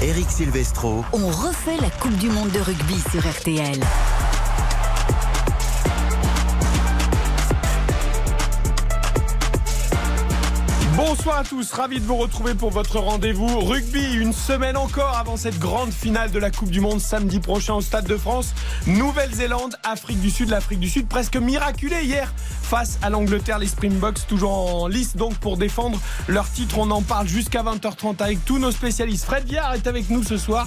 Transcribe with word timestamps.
Eric 0.00 0.30
Silvestro. 0.30 1.04
On 1.12 1.26
refait 1.26 1.76
la 1.80 1.90
Coupe 1.90 2.16
du 2.18 2.30
Monde 2.30 2.50
de 2.50 2.60
rugby 2.60 3.00
sur 3.10 3.28
RTL. 3.28 3.80
Bonsoir 11.28 11.44
à 11.44 11.44
tous, 11.44 11.72
ravi 11.72 12.00
de 12.00 12.06
vous 12.06 12.16
retrouver 12.16 12.54
pour 12.54 12.70
votre 12.70 13.00
rendez-vous 13.00 13.60
rugby. 13.60 14.14
Une 14.14 14.32
semaine 14.32 14.78
encore 14.78 15.14
avant 15.14 15.36
cette 15.36 15.58
grande 15.58 15.92
finale 15.92 16.30
de 16.30 16.38
la 16.38 16.50
Coupe 16.50 16.70
du 16.70 16.80
Monde 16.80 17.02
samedi 17.02 17.38
prochain 17.38 17.74
au 17.74 17.82
Stade 17.82 18.06
de 18.06 18.16
France. 18.16 18.54
Nouvelle-Zélande, 18.86 19.76
Afrique 19.82 20.22
du 20.22 20.30
Sud, 20.30 20.48
l'Afrique 20.48 20.80
du 20.80 20.88
Sud 20.88 21.06
presque 21.06 21.36
miraculée 21.36 22.02
hier 22.02 22.32
face 22.62 22.98
à 23.02 23.10
l'Angleterre. 23.10 23.58
Les 23.58 23.66
Springboks 23.66 24.26
toujours 24.26 24.52
en 24.52 24.88
lice 24.88 25.16
donc 25.16 25.34
pour 25.34 25.58
défendre 25.58 26.00
leur 26.28 26.50
titre. 26.50 26.78
On 26.78 26.90
en 26.90 27.02
parle 27.02 27.28
jusqu'à 27.28 27.62
20h30 27.62 28.22
avec 28.22 28.42
tous 28.46 28.58
nos 28.58 28.70
spécialistes. 28.70 29.26
Fred 29.26 29.44
Viard 29.44 29.74
est 29.74 29.86
avec 29.86 30.08
nous 30.08 30.22
ce 30.22 30.38
soir. 30.38 30.66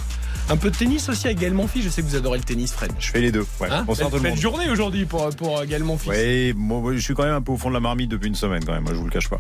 Un 0.49 0.57
peu 0.57 0.69
de 0.69 0.75
tennis 0.75 1.07
aussi 1.07 1.27
avec 1.27 1.39
Gaël 1.39 1.53
Monfils. 1.53 1.81
Je 1.81 1.89
sais 1.89 2.01
que 2.01 2.07
vous 2.07 2.15
adorez 2.15 2.37
le 2.37 2.43
tennis, 2.43 2.73
Fred. 2.73 2.91
Je 2.99 3.09
fais 3.09 3.21
les 3.21 3.31
deux. 3.31 3.45
Ouais. 3.59 3.69
Hein 3.71 3.83
Bonsoir 3.87 4.09
tout 4.09 4.17
le 4.17 4.29
monde. 4.29 4.37
journée 4.37 4.69
aujourd'hui 4.69 5.05
pour, 5.05 5.29
pour 5.29 5.63
Gaël 5.65 5.83
Monfils. 5.83 6.09
Oui, 6.09 6.53
moi, 6.55 6.93
je 6.93 6.99
suis 6.99 7.13
quand 7.13 7.23
même 7.23 7.33
un 7.35 7.41
peu 7.41 7.53
au 7.53 7.57
fond 7.57 7.69
de 7.69 7.73
la 7.73 7.79
marmite 7.79 8.09
depuis 8.09 8.27
une 8.27 8.35
semaine 8.35 8.63
quand 8.65 8.73
même, 8.73 8.83
moi, 8.83 8.91
je 8.93 8.97
vous 8.97 9.05
le 9.05 9.11
cache 9.11 9.29
pas. 9.29 9.39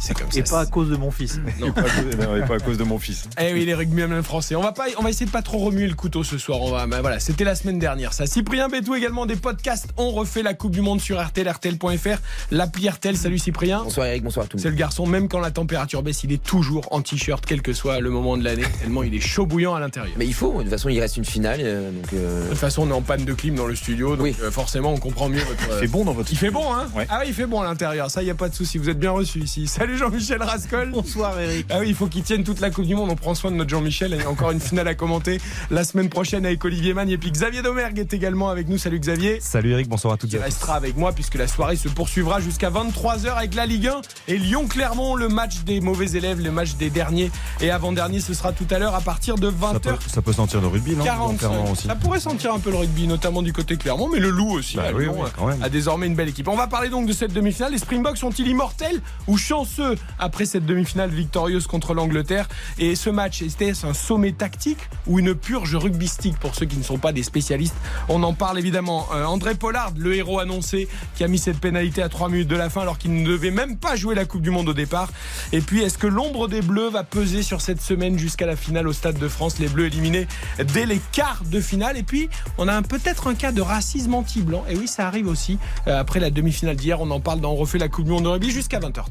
C'est 0.00 0.18
comme 0.18 0.30
ça. 0.30 0.38
Et 0.38 0.42
pas 0.42 0.60
à 0.60 0.66
cause 0.66 0.90
de 0.90 0.96
mon 0.96 1.10
fils. 1.10 1.40
Et 1.60 1.70
pas, 1.70 1.80
à 1.80 1.84
cause, 1.84 2.16
non, 2.18 2.36
et 2.36 2.40
pas 2.46 2.54
à 2.56 2.58
cause 2.58 2.76
de 2.76 2.84
mon 2.84 2.98
fils. 2.98 3.28
Eh 3.40 3.52
oui, 3.52 3.64
les 3.64 3.74
rugbymen 3.74 4.22
français. 4.22 4.56
On 4.56 4.62
va 4.62 4.72
pas, 4.72 4.86
on 4.98 5.02
va 5.02 5.10
essayer 5.10 5.26
de 5.26 5.30
pas 5.30 5.42
trop 5.42 5.58
remuer 5.58 5.86
le 5.86 5.94
couteau 5.94 6.24
ce 6.24 6.38
soir. 6.38 6.60
On 6.60 6.70
va, 6.72 6.86
bah 6.86 7.00
voilà, 7.00 7.20
c'était 7.20 7.44
la 7.44 7.54
semaine 7.54 7.78
dernière. 7.78 8.12
Ça. 8.12 8.26
Cyprien 8.26 8.68
Bétou 8.68 8.94
également 8.94 9.26
des 9.26 9.36
podcasts. 9.36 9.88
On 9.96 10.10
refait 10.10 10.42
la 10.42 10.54
Coupe 10.54 10.72
du 10.72 10.80
Monde 10.80 11.00
sur 11.00 11.22
RTL, 11.24 11.48
RTL.fr, 11.48 12.18
l'appli 12.50 12.88
RTL. 12.88 13.16
Salut 13.16 13.38
Cyprien. 13.38 13.82
Bonsoir 13.84 14.06
Eric, 14.06 14.24
bonsoir 14.24 14.46
à 14.46 14.48
tout 14.48 14.56
le 14.56 14.62
C'est 14.62 14.70
le 14.70 14.76
garçon, 14.76 15.06
même 15.06 15.28
quand 15.28 15.40
la 15.40 15.50
température 15.52 16.02
baisse, 16.02 16.24
il 16.24 16.32
est 16.32 16.42
toujours 16.42 16.88
en 16.90 17.00
t-shirt, 17.00 17.44
quel 17.46 17.62
que 17.62 17.72
soit 17.72 18.00
le 18.00 18.10
moment 18.10 18.36
de 18.36 18.44
l'année. 18.44 18.64
Tellement 18.80 19.02
il 19.02 19.14
est 19.14 19.20
chaud 19.20 19.46
bouillant 19.46 19.74
à 19.74 19.80
l'intérieur. 19.80 20.16
Mais 20.22 20.28
il 20.28 20.34
faut, 20.34 20.52
de 20.58 20.62
toute 20.62 20.70
façon 20.70 20.88
il 20.88 21.00
reste 21.00 21.16
une 21.16 21.24
finale, 21.24 21.58
euh, 21.64 21.90
donc 21.90 22.12
euh, 22.12 22.44
De 22.44 22.50
toute 22.50 22.58
façon, 22.58 22.82
on 22.82 22.90
est 22.90 22.94
en 22.94 23.02
panne 23.02 23.24
de 23.24 23.32
clim 23.32 23.56
dans 23.56 23.66
le 23.66 23.74
studio, 23.74 24.14
donc 24.14 24.22
Oui. 24.22 24.36
euh, 24.40 24.52
forcément, 24.52 24.92
on 24.92 24.96
comprend 24.96 25.28
mieux 25.28 25.40
votre. 25.40 25.64
Il 25.72 25.80
fait 25.80 25.88
bon 25.88 26.04
dans 26.04 26.12
votre 26.12 26.30
Il 26.30 26.38
fait 26.38 26.50
bon, 26.52 26.72
hein 26.72 26.86
Ouais. 26.94 27.08
Ah 27.10 27.18
oui, 27.22 27.26
il 27.30 27.34
fait 27.34 27.46
bon 27.46 27.60
à 27.60 27.64
l'intérieur. 27.64 28.08
Ça, 28.08 28.22
il 28.22 28.28
y 28.28 28.30
a 28.30 28.36
pas 28.36 28.48
de 28.48 28.54
souci. 28.54 28.78
Vous 28.78 28.88
êtes 28.88 29.00
bien 29.00 29.10
reçu 29.10 29.40
ici. 29.40 29.66
Salut 29.66 29.98
Jean-Michel 29.98 30.40
Rascol. 30.40 30.92
Bonsoir 30.92 31.40
Eric. 31.40 31.66
Ah 31.70 31.78
oui, 31.80 31.86
il 31.88 31.96
faut 31.96 32.06
qu'il 32.06 32.22
tienne 32.22 32.44
toute 32.44 32.60
la 32.60 32.70
Coupe 32.70 32.86
du 32.86 32.94
Monde. 32.94 33.10
On 33.10 33.16
prend 33.16 33.34
soin 33.34 33.50
de 33.50 33.56
notre 33.56 33.70
Jean-Michel. 33.70 34.12
Il 34.16 34.22
y 34.22 34.24
a 34.24 34.30
encore 34.30 34.52
une 34.52 34.60
finale 34.60 34.86
à 34.86 34.94
commenter 34.94 35.40
la 35.72 35.82
semaine 35.82 36.08
prochaine 36.08 36.46
avec 36.46 36.64
Olivier 36.64 36.94
Magne. 36.94 37.10
Et 37.10 37.18
puis 37.18 37.32
Xavier 37.32 37.62
Domergue 37.62 37.98
est 37.98 38.14
également 38.14 38.48
avec 38.48 38.68
nous. 38.68 38.78
Salut 38.78 39.00
Xavier. 39.00 39.40
Salut 39.40 39.72
Eric, 39.72 39.88
bonsoir 39.88 40.14
à 40.14 40.18
toutes 40.18 40.32
et 40.34 40.36
tous. 40.36 40.44
restera 40.44 40.76
avec 40.76 40.96
moi 40.96 41.10
puisque 41.12 41.34
la 41.34 41.48
soirée 41.48 41.74
se 41.74 41.88
poursuivra 41.88 42.38
jusqu'à 42.38 42.70
23h 42.70 43.34
avec 43.36 43.56
la 43.56 43.66
Ligue 43.66 43.88
1 43.88 44.02
et 44.28 44.38
Lyon-Clermont, 44.38 45.16
le 45.16 45.28
match 45.28 45.64
des 45.64 45.80
mauvais 45.80 46.12
élèves, 46.12 46.40
le 46.40 46.52
match 46.52 46.76
des 46.76 46.90
derniers 46.90 47.32
et 47.60 47.72
avant-derniers. 47.72 48.20
Ce 48.20 48.34
sera 48.34 48.52
tout 48.52 48.68
à 48.70 48.78
l'heure 48.78 48.94
à 48.94 49.00
partir 49.00 49.34
de 49.34 49.50
Ça 49.50 49.80
peut, 49.80 49.90
20h. 49.90 50.11
Ça 50.12 50.20
peut 50.20 50.34
sentir 50.34 50.60
le 50.60 50.66
rugby, 50.66 50.94
non 50.94 51.04
45. 51.04 51.38
Clairement 51.38 51.70
aussi. 51.70 51.86
Ça 51.86 51.96
pourrait 51.96 52.20
sentir 52.20 52.52
un 52.52 52.58
peu 52.58 52.70
le 52.70 52.76
rugby, 52.76 53.06
notamment 53.06 53.40
du 53.40 53.54
côté 53.54 53.78
Clermont, 53.78 54.10
mais 54.12 54.18
le 54.18 54.28
loup 54.28 54.50
aussi. 54.50 54.76
Bah 54.76 54.84
à 54.88 54.92
oui, 54.92 55.04
Lyon, 55.04 55.16
oui, 55.18 55.30
quand 55.34 55.46
même. 55.46 55.62
a 55.62 55.70
désormais 55.70 56.06
une 56.06 56.14
belle 56.14 56.28
équipe. 56.28 56.48
On 56.48 56.56
va 56.56 56.66
parler 56.66 56.90
donc 56.90 57.06
de 57.06 57.14
cette 57.14 57.32
demi-finale. 57.32 57.72
Les 57.72 57.78
Springboks 57.78 58.18
sont-ils 58.18 58.46
immortels 58.46 59.00
ou 59.26 59.38
chanceux 59.38 59.96
après 60.18 60.44
cette 60.44 60.66
demi-finale 60.66 61.08
victorieuse 61.08 61.66
contre 61.66 61.94
l'Angleterre? 61.94 62.46
Et 62.78 62.94
ce 62.94 63.08
match, 63.08 63.40
était-ce 63.40 63.86
un 63.86 63.94
sommet 63.94 64.32
tactique 64.32 64.80
ou 65.06 65.18
une 65.18 65.34
purge 65.34 65.74
rugbystique 65.76 66.38
pour 66.38 66.54
ceux 66.54 66.66
qui 66.66 66.76
ne 66.76 66.82
sont 66.82 66.98
pas 66.98 67.12
des 67.12 67.22
spécialistes? 67.22 67.76
On 68.10 68.22
en 68.22 68.34
parle 68.34 68.58
évidemment. 68.58 69.08
Euh, 69.14 69.24
André 69.24 69.54
Pollard, 69.54 69.92
le 69.96 70.14
héros 70.14 70.40
annoncé, 70.40 70.88
qui 71.16 71.24
a 71.24 71.28
mis 71.28 71.38
cette 71.38 71.58
pénalité 71.58 72.02
à 72.02 72.10
3 72.10 72.28
minutes 72.28 72.48
de 72.48 72.56
la 72.56 72.68
fin 72.68 72.82
alors 72.82 72.98
qu'il 72.98 73.14
ne 73.14 73.26
devait 73.26 73.50
même 73.50 73.78
pas 73.78 73.96
jouer 73.96 74.14
la 74.14 74.26
Coupe 74.26 74.42
du 74.42 74.50
Monde 74.50 74.68
au 74.68 74.74
départ. 74.74 75.08
Et 75.52 75.62
puis, 75.62 75.80
est-ce 75.80 75.96
que 75.96 76.06
l'ombre 76.06 76.48
des 76.48 76.60
Bleus 76.60 76.90
va 76.90 77.02
peser 77.02 77.42
sur 77.42 77.62
cette 77.62 77.80
semaine 77.80 78.18
jusqu'à 78.18 78.44
la 78.44 78.56
finale 78.56 78.86
au 78.86 78.92
Stade 78.92 79.18
de 79.18 79.28
France? 79.28 79.58
Les 79.58 79.68
Bleus 79.68 79.86
éliminés 79.86 80.01
dès 80.10 80.86
les 80.86 81.00
quarts 81.12 81.42
de 81.44 81.60
finale. 81.60 81.96
Et 81.96 82.02
puis, 82.02 82.28
on 82.58 82.68
a 82.68 82.82
peut-être 82.82 83.28
un 83.28 83.34
cas 83.34 83.52
de 83.52 83.60
racisme 83.60 84.14
anti-blanc. 84.14 84.64
Et 84.68 84.76
oui, 84.76 84.88
ça 84.88 85.06
arrive 85.06 85.28
aussi. 85.28 85.58
Euh, 85.86 85.98
après 85.98 86.20
la 86.20 86.30
demi-finale 86.30 86.76
d'hier, 86.76 87.00
on 87.00 87.10
en 87.10 87.20
parle 87.20 87.40
dans 87.40 87.52
On 87.52 87.56
refait 87.56 87.78
la 87.78 87.88
Coupe 87.88 88.04
du 88.04 88.10
Monde 88.10 88.24
de 88.24 88.28
rugby 88.28 88.50
jusqu'à 88.50 88.80
20h30. 88.80 89.02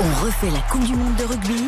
On 0.00 0.24
refait 0.24 0.50
la 0.50 0.60
Coupe 0.70 0.84
du 0.84 0.94
Monde 0.94 1.16
de 1.16 1.24
rugby 1.24 1.64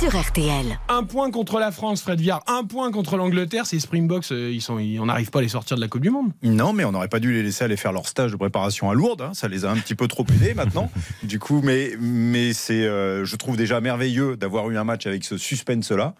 sur 0.00 0.18
RTL. 0.18 0.78
Un 0.88 1.02
point 1.04 1.30
contre 1.30 1.58
la 1.58 1.70
France, 1.70 2.00
Fred 2.00 2.18
Viard. 2.20 2.42
Un 2.46 2.64
point 2.64 2.90
contre 2.90 3.18
l'Angleterre. 3.18 3.66
Ces 3.66 3.80
Springboks, 3.80 4.32
euh, 4.32 4.50
ils 4.50 4.62
sont, 4.62 4.78
ils- 4.78 4.98
on 4.98 5.04
n'arrive 5.04 5.28
pas 5.30 5.40
à 5.40 5.42
les 5.42 5.48
sortir 5.48 5.76
de 5.76 5.82
la 5.82 5.88
Coupe 5.88 6.00
du 6.00 6.08
Monde. 6.08 6.30
Non, 6.42 6.72
mais 6.72 6.84
on 6.86 6.92
n'aurait 6.92 7.08
pas 7.08 7.20
dû 7.20 7.34
les 7.34 7.42
laisser 7.42 7.64
aller 7.64 7.76
faire 7.76 7.92
leur 7.92 8.08
stage 8.08 8.30
de 8.32 8.36
préparation 8.36 8.88
à 8.88 8.94
Lourdes. 8.94 9.20
hein. 9.20 9.34
Ça 9.34 9.46
les 9.46 9.66
a 9.66 9.70
un 9.70 9.76
petit 9.76 9.94
peu 9.94 10.08
trop 10.08 10.24
aidés 10.34 10.54
maintenant. 10.54 10.90
du 11.22 11.38
coup, 11.38 11.60
mais, 11.62 11.90
mais 12.00 12.54
c'est, 12.54 12.82
euh, 12.86 13.26
je 13.26 13.36
trouve 13.36 13.58
déjà 13.58 13.82
merveilleux 13.82 14.38
d'avoir 14.38 14.70
eu 14.70 14.78
un 14.78 14.84
match 14.84 15.06
avec 15.06 15.22
ce 15.22 15.36
suspense-là. 15.36 16.14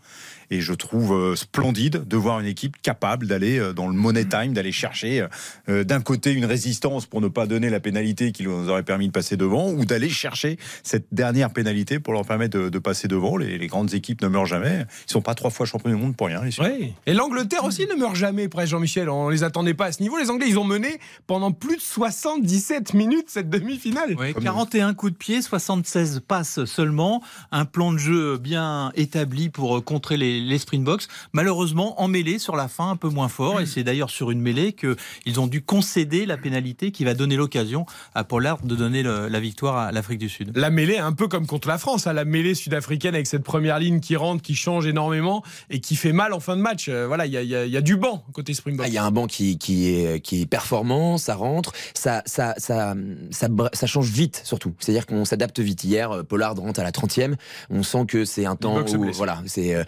Et 0.53 0.61
je 0.61 0.73
trouve 0.73 1.13
euh, 1.15 1.37
splendide 1.37 2.09
de 2.09 2.17
voir 2.17 2.41
une 2.41 2.47
équipe 2.47 2.83
capable 2.83 3.29
d'aller 3.29 3.61
dans 3.75 3.87
le 3.87 3.95
money 3.95 4.25
time, 4.25 4.53
d'aller 4.53 4.73
chercher 4.73 5.25
d'un 5.69 6.01
côté 6.01 6.33
une 6.33 6.45
résistance 6.45 7.07
pour 7.07 7.21
ne 7.21 7.29
pas 7.29 7.47
donner 7.47 7.71
la 7.71 7.79
pénalité 7.79 8.33
qui 8.33 8.43
nous 8.43 8.69
aurait 8.69 8.83
permis 8.83 9.07
de 9.07 9.13
passer 9.13 9.37
devant, 9.37 9.71
ou 9.71 9.85
d'aller 9.85 10.09
chercher 10.09 10.59
cette 10.83 11.07
dernière 11.13 11.51
pénalité 11.51 12.01
pour 12.01 12.13
leur 12.13 12.27
permettre 12.27 12.59
de, 12.59 12.79
passer 12.81 13.07
devant. 13.07 13.37
Les 13.37 13.69
grandes 13.71 13.95
équipes 13.95 14.21
ne 14.23 14.29
meurent 14.29 14.47
jamais. 14.47 14.85
Ils 15.09 15.13
sont 15.13 15.23
pas 15.23 15.35
trois 15.35 15.51
fois 15.51 15.65
champions 15.67 15.91
du 15.91 15.97
monde 15.97 16.17
pour 16.17 16.27
rien. 16.27 16.43
les 16.45 16.51
Suisses. 16.51 16.67
Oui. 16.81 16.93
Et 17.07 17.15
l'Angleterre 17.15 17.65
aussi 17.65 17.87
ne 17.87 17.95
meurt 17.95 18.15
jamais, 18.17 18.49
presque 18.49 18.71
Jean-Michel. 18.73 19.09
On 19.09 19.29
les 19.31 19.45
attendait 19.45 19.75
pas 19.75 19.87
à 19.87 19.93
ce 19.93 20.03
niveau. 20.03 20.19
Les 20.19 20.31
Anglais, 20.31 20.47
ils 20.49 20.59
ont 20.59 20.65
mené 20.65 20.99
pendant 21.27 21.53
plus 21.53 21.77
de 21.77 21.81
77 21.81 22.95
minutes 22.95 23.27
cette 23.29 23.49
demi-finale. 23.49 24.15
Ouais, 24.17 24.33
Comme 24.33 24.45
41 24.45 24.95
coups 24.95 25.13
de 25.13 25.17
pied, 25.17 25.43
76 25.43 26.21
passes 26.27 26.65
seulement. 26.65 27.23
Un 27.53 27.65
plan 27.65 27.93
de 27.93 27.99
jeu 27.99 28.37
bien 28.39 28.93
établi 28.97 29.49
pour 29.49 29.79
euh, 29.79 29.81
contrer 29.81 30.17
les, 30.17 30.41
les 30.41 30.59
Springboks. 30.59 31.05
Malheureusement, 31.33 32.01
en 32.03 32.09
mêlée 32.09 32.39
sur 32.39 32.57
la 32.57 32.69
fin, 32.69 32.91
un 32.91 32.97
peu 32.97 33.09
moins 33.09 33.29
fort. 33.29 33.61
Et 33.61 33.67
c'est 33.67 33.85
d'ailleurs 33.85 34.11
sur 34.11 34.31
une 34.31 34.41
mêlée 34.41 34.73
qu'ils 34.73 35.41
ont 35.41 35.47
dû 35.47 35.63
concéder 35.63 36.27
la 36.27 36.37
pénalité 36.37 36.91
qui 36.91 37.05
va 37.05 37.15
donner 37.15 37.37
l'occasion 37.37 37.87
à 38.15 38.25
Pollard 38.25 38.59
de 38.63 38.75
donner 38.75 39.03
le- 39.03 39.29
la 39.29 39.41
victoire 39.41 39.77
à 39.77 39.93
l'Afrique 39.93 40.19
du 40.19 40.29
Sud. 40.29 40.53
La 40.57 40.71
mêlée, 40.71 40.99
un 40.99 41.13
peu 41.13 41.29
comme 41.29 41.47
contre 41.47 41.69
la 41.69 41.79
France, 41.79 42.07
hein, 42.07 42.13
la 42.13 42.25
mêlée 42.25 42.55
sud-africaine 42.55 43.15
avec 43.15 43.27
cette 43.27 43.43
première 43.45 43.60
ligne 43.61 44.01
qui 44.01 44.17
rentre, 44.17 44.43
qui 44.43 44.55
change 44.55 44.87
énormément 44.87 45.43
et 45.71 45.81
qui 45.81 45.97
fait 45.97 46.13
mal 46.13 46.33
en 46.33 46.41
fin 46.41 46.57
de 46.57 46.63
match. 46.63 46.87
Euh, 46.89 47.07
voilà, 47.07 47.27
il 47.27 47.31
y 47.31 47.35
y 47.47 47.55
a- 47.55 47.65
il 47.67 47.73
y 47.73 47.77
a 47.77 47.81
du 47.81 47.97
banc 47.97 48.25
côté 48.33 48.55
Springbok. 48.55 48.85
Ah, 48.87 48.89
il 48.89 48.95
y 48.95 48.99
a 48.99 49.05
un 49.05 49.11
banc 49.11 49.27
qui, 49.27 49.59
qui, 49.59 49.89
est, 49.89 50.21
qui 50.21 50.43
est 50.43 50.47
performant, 50.47 51.19
ça 51.19 51.35
rentre, 51.35 51.73
ça, 51.95 52.23
ça, 52.27 52.55
ça, 52.59 52.95
ça, 53.31 53.87
change 53.87 54.09
vite 54.11 54.43
surtout. 54.45 54.73
C'est-à-dire 54.79 55.07
qu'on 55.07 55.25
s'adapte 55.25 55.59
vite. 55.61 55.85
Hier, 55.85 56.11
euh, 56.11 56.23
Pollard 56.23 56.57
rentre 56.57 56.81
à 56.81 56.83
la 56.83 56.93
30e. 56.93 57.37
On 57.71 57.83
sent 57.83 58.05
que 58.07 58.25
c'est 58.25 58.47
un 58.47 58.57
temps 58.57 58.81
où 58.83 59.13
voilà, 59.13 59.43
c'est 59.47 59.75
euh, 59.75 59.85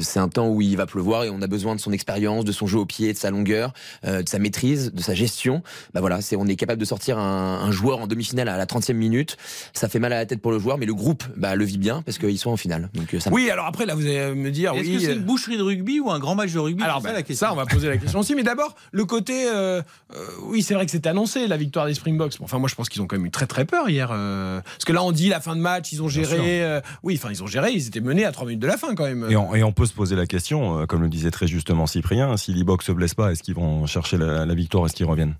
c'est 0.00 0.18
un 0.18 0.28
temps 0.28 0.48
où 0.48 0.60
il 0.60 0.76
va 0.76 0.86
pleuvoir 0.86 1.24
et 1.24 1.30
on 1.30 1.40
a 1.42 1.46
besoin 1.46 1.74
de 1.74 1.80
son 1.80 1.92
expérience, 1.92 2.44
de 2.44 2.52
son 2.52 2.66
jeu 2.66 2.78
au 2.78 2.86
pied, 2.86 3.12
de 3.12 3.18
sa 3.18 3.30
longueur, 3.30 3.72
euh, 4.04 4.22
de 4.22 4.28
sa 4.28 4.38
maîtrise, 4.38 4.92
de 4.92 5.00
sa 5.02 5.14
gestion. 5.14 5.62
Bah 5.94 6.00
voilà, 6.00 6.20
c'est 6.20 6.36
on 6.36 6.46
est 6.46 6.56
capable 6.56 6.80
de 6.80 6.84
sortir 6.84 7.18
un, 7.18 7.60
un 7.62 7.70
joueur 7.70 7.98
en 8.00 8.06
demi-finale 8.06 8.48
à 8.48 8.56
la 8.56 8.66
30e 8.66 8.92
minute. 8.94 9.36
Ça 9.72 9.88
fait 9.88 9.98
mal 9.98 10.12
à 10.12 10.16
la 10.16 10.26
tête 10.26 10.40
pour 10.40 10.52
le 10.52 10.58
joueur, 10.58 10.78
mais 10.78 10.86
le 10.86 10.94
groupe 10.94 11.24
bah, 11.36 11.54
le 11.54 11.64
vit 11.64 11.78
bien 11.78 12.02
parce 12.02 12.18
qu'ils 12.18 12.38
sont 12.38 12.50
en 12.50 12.56
finale. 12.56 12.90
Donc 12.94 13.15
ça 13.20 13.30
Oui, 13.32 13.50
alors 13.50 13.66
après, 13.66 13.86
là, 13.86 13.94
vous 13.94 14.06
allez 14.06 14.34
me 14.34 14.50
dire, 14.50 14.72
Est-ce 14.74 14.80
oui. 14.88 14.94
que 14.94 15.00
c'est 15.00 15.10
euh, 15.10 15.14
une 15.16 15.22
boucherie 15.24 15.56
de 15.56 15.62
rugby 15.62 16.00
ou 16.00 16.10
un 16.10 16.18
grand 16.18 16.34
match 16.34 16.52
de 16.52 16.58
rugby? 16.58 16.82
Alors, 16.82 16.98
C'est 16.98 17.02
bah, 17.04 17.08
ça 17.10 17.14
la 17.16 17.22
question. 17.22 17.46
ça, 17.48 17.52
on 17.52 17.56
va 17.56 17.66
poser 17.66 17.88
la 17.88 17.96
question 17.96 18.20
aussi. 18.20 18.34
Mais 18.34 18.42
d'abord, 18.42 18.74
le 18.92 19.04
côté. 19.04 19.48
euh, 19.48 19.80
euh, 20.14 20.26
oui, 20.44 20.62
c'est 20.62 20.74
vrai 20.74 20.84
que 20.86 20.92
c'était 20.92 21.08
annoncé, 21.08 21.46
la 21.46 21.56
victoire 21.56 21.86
des 21.86 21.94
Springboks. 21.94 22.38
Bon, 22.38 22.44
Enfin, 22.44 22.58
moi, 22.58 22.68
je 22.68 22.74
pense 22.74 22.88
qu'ils 22.88 23.02
ont 23.02 23.06
quand 23.06 23.16
même 23.16 23.26
eu 23.26 23.30
très, 23.30 23.46
très 23.46 23.64
peur 23.64 23.88
hier. 23.88 24.10
euh, 24.12 24.60
parce 24.62 24.84
que 24.84 24.92
là, 24.92 25.02
on 25.02 25.12
dit 25.12 25.28
la 25.28 25.40
fin 25.40 25.56
de 25.56 25.60
match, 25.60 25.92
ils 25.92 26.02
ont 26.02 26.08
géré. 26.08 26.62
euh, 26.64 26.80
oui, 27.02 27.18
enfin, 27.20 27.30
ils 27.32 27.42
ont 27.42 27.46
géré, 27.46 27.72
ils 27.72 27.86
étaient 27.86 28.00
menés 28.00 28.24
à 28.24 28.32
3 28.32 28.46
minutes 28.46 28.60
de 28.62 28.66
la 28.66 28.76
fin 28.76 28.94
quand 28.94 29.04
même. 29.04 29.26
Et 29.30 29.36
on, 29.36 29.54
et 29.54 29.62
on 29.62 29.72
peut 29.72 29.86
se 29.86 29.92
poser 29.94 30.16
la 30.16 30.26
question, 30.26 30.80
euh, 30.80 30.86
comme 30.86 31.02
le 31.02 31.08
disait 31.08 31.30
très 31.30 31.46
justement 31.46 31.86
Cyprien, 31.86 32.36
si 32.36 32.52
l'Ibox 32.52 32.86
se 32.86 32.92
blesse 32.92 33.14
pas, 33.14 33.32
est-ce 33.32 33.42
qu'ils 33.42 33.54
vont 33.54 33.86
chercher 33.86 34.16
la, 34.18 34.46
la 34.46 34.54
victoire, 34.54 34.86
est-ce 34.86 34.94
qu'ils 34.94 35.06
reviennent? 35.06 35.34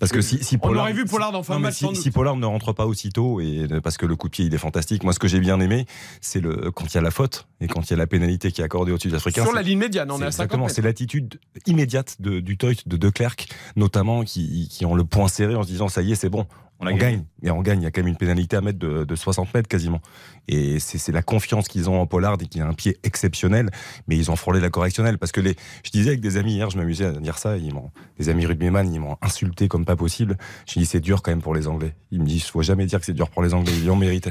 Parce 0.00 0.10
que 0.10 0.20
si, 0.22 0.42
si 0.42 0.56
On 0.56 0.58
Pollard, 0.58 0.84
aurait 0.84 0.92
vu 0.94 1.04
Pollard 1.04 1.34
en 1.34 1.42
fin 1.42 1.54
non, 1.54 1.60
de 1.60 1.64
mais 1.64 1.68
match, 1.68 1.96
si, 1.96 2.02
si 2.02 2.10
Pollard 2.10 2.36
ne 2.36 2.46
rentre 2.46 2.72
pas 2.72 2.86
aussitôt 2.86 3.40
et 3.40 3.68
parce 3.82 3.98
que 3.98 4.06
le 4.06 4.16
coup 4.16 4.28
de 4.28 4.32
pied 4.32 4.46
il 4.46 4.54
est 4.54 4.58
fantastique. 4.58 5.04
Moi, 5.04 5.12
ce 5.12 5.18
que 5.18 5.28
j'ai 5.28 5.40
bien 5.40 5.60
aimé, 5.60 5.86
c'est 6.20 6.40
le 6.40 6.70
quand 6.72 6.86
il 6.86 6.94
y 6.94 6.98
a 6.98 7.02
la 7.02 7.10
faute 7.10 7.46
et 7.60 7.68
quand 7.68 7.82
il 7.82 7.90
y 7.90 7.94
a 7.94 7.96
la 7.98 8.06
pénalité 8.06 8.50
qui 8.50 8.62
est 8.62 8.64
accordée 8.64 8.92
aux 8.92 8.98
Sud-Africains. 8.98 9.44
Sur 9.44 9.52
la 9.52 9.62
ligne 9.62 9.78
médiane, 9.78 10.10
on 10.10 10.20
est 10.20 10.24
à 10.24 10.30
50 10.30 10.44
exactement, 10.46 10.68
c'est 10.68 10.82
l'attitude 10.82 11.38
immédiate 11.66 12.16
de, 12.20 12.40
du 12.40 12.56
Teut, 12.56 12.74
de 12.86 12.96
De 12.96 13.10
Klerk, 13.10 13.48
notamment, 13.76 14.24
qui, 14.24 14.68
qui 14.70 14.86
ont 14.86 14.94
le 14.94 15.04
point 15.04 15.28
serré 15.28 15.54
en 15.54 15.62
se 15.62 15.68
disant 15.68 15.88
ça 15.88 16.02
y 16.02 16.12
est, 16.12 16.16
c'est 16.16 16.30
bon, 16.30 16.46
on, 16.80 16.96
gagne. 16.96 17.24
Et 17.42 17.50
on 17.50 17.60
gagne. 17.62 17.80
Il 17.80 17.84
y 17.84 17.86
a 17.86 17.90
quand 17.90 18.00
même 18.00 18.08
une 18.08 18.16
pénalité 18.16 18.56
à 18.56 18.60
mettre 18.60 18.78
de, 18.78 19.04
de 19.04 19.16
60 19.16 19.52
mètres 19.54 19.68
quasiment. 19.68 20.00
Et 20.48 20.78
c'est 20.80 21.12
la 21.12 21.22
confiance 21.22 21.68
qu'ils 21.68 21.88
ont 21.90 22.00
en 22.00 22.06
Pollard 22.06 22.36
et 22.40 22.46
qui 22.46 22.60
a 22.60 22.66
un 22.66 22.72
pied 22.72 22.98
exceptionnel, 23.02 23.70
mais 24.08 24.16
ils 24.16 24.30
ont 24.30 24.36
frôlé 24.36 24.60
la 24.60 24.70
correctionnelle. 24.70 25.18
Parce 25.18 25.32
que 25.32 25.40
les, 25.40 25.54
je 25.84 25.90
disais 25.90 26.08
avec 26.10 26.20
des 26.20 26.36
amis 26.36 26.54
hier, 26.54 26.70
je 26.70 26.78
m'amusais 26.78 27.04
à 27.04 27.12
dire 27.12 27.38
ça, 27.38 27.56
ils 27.56 27.72
m'ont, 27.72 27.90
des 28.18 28.28
amis 28.28 28.46
rugbyman, 28.46 28.92
ils 28.92 29.00
m'ont 29.00 29.16
insulté 29.22 29.68
comme 29.68 29.84
pas 29.84 29.96
possible. 29.96 30.36
Je 30.66 30.78
dis 30.78 30.86
c'est 30.86 31.00
dur 31.00 31.22
quand 31.22 31.30
même 31.30 31.42
pour 31.42 31.54
les 31.54 31.68
Anglais. 31.68 31.94
Ils 32.10 32.20
me 32.20 32.26
disent 32.26 32.44
faut 32.44 32.62
jamais 32.62 32.86
dire 32.86 32.98
que 32.98 33.06
c'est 33.06 33.12
dur 33.12 33.30
pour 33.30 33.42
les 33.42 33.54
Anglais, 33.54 33.72
ils 33.76 33.90
ont 33.90 33.96
mérité. 33.96 34.30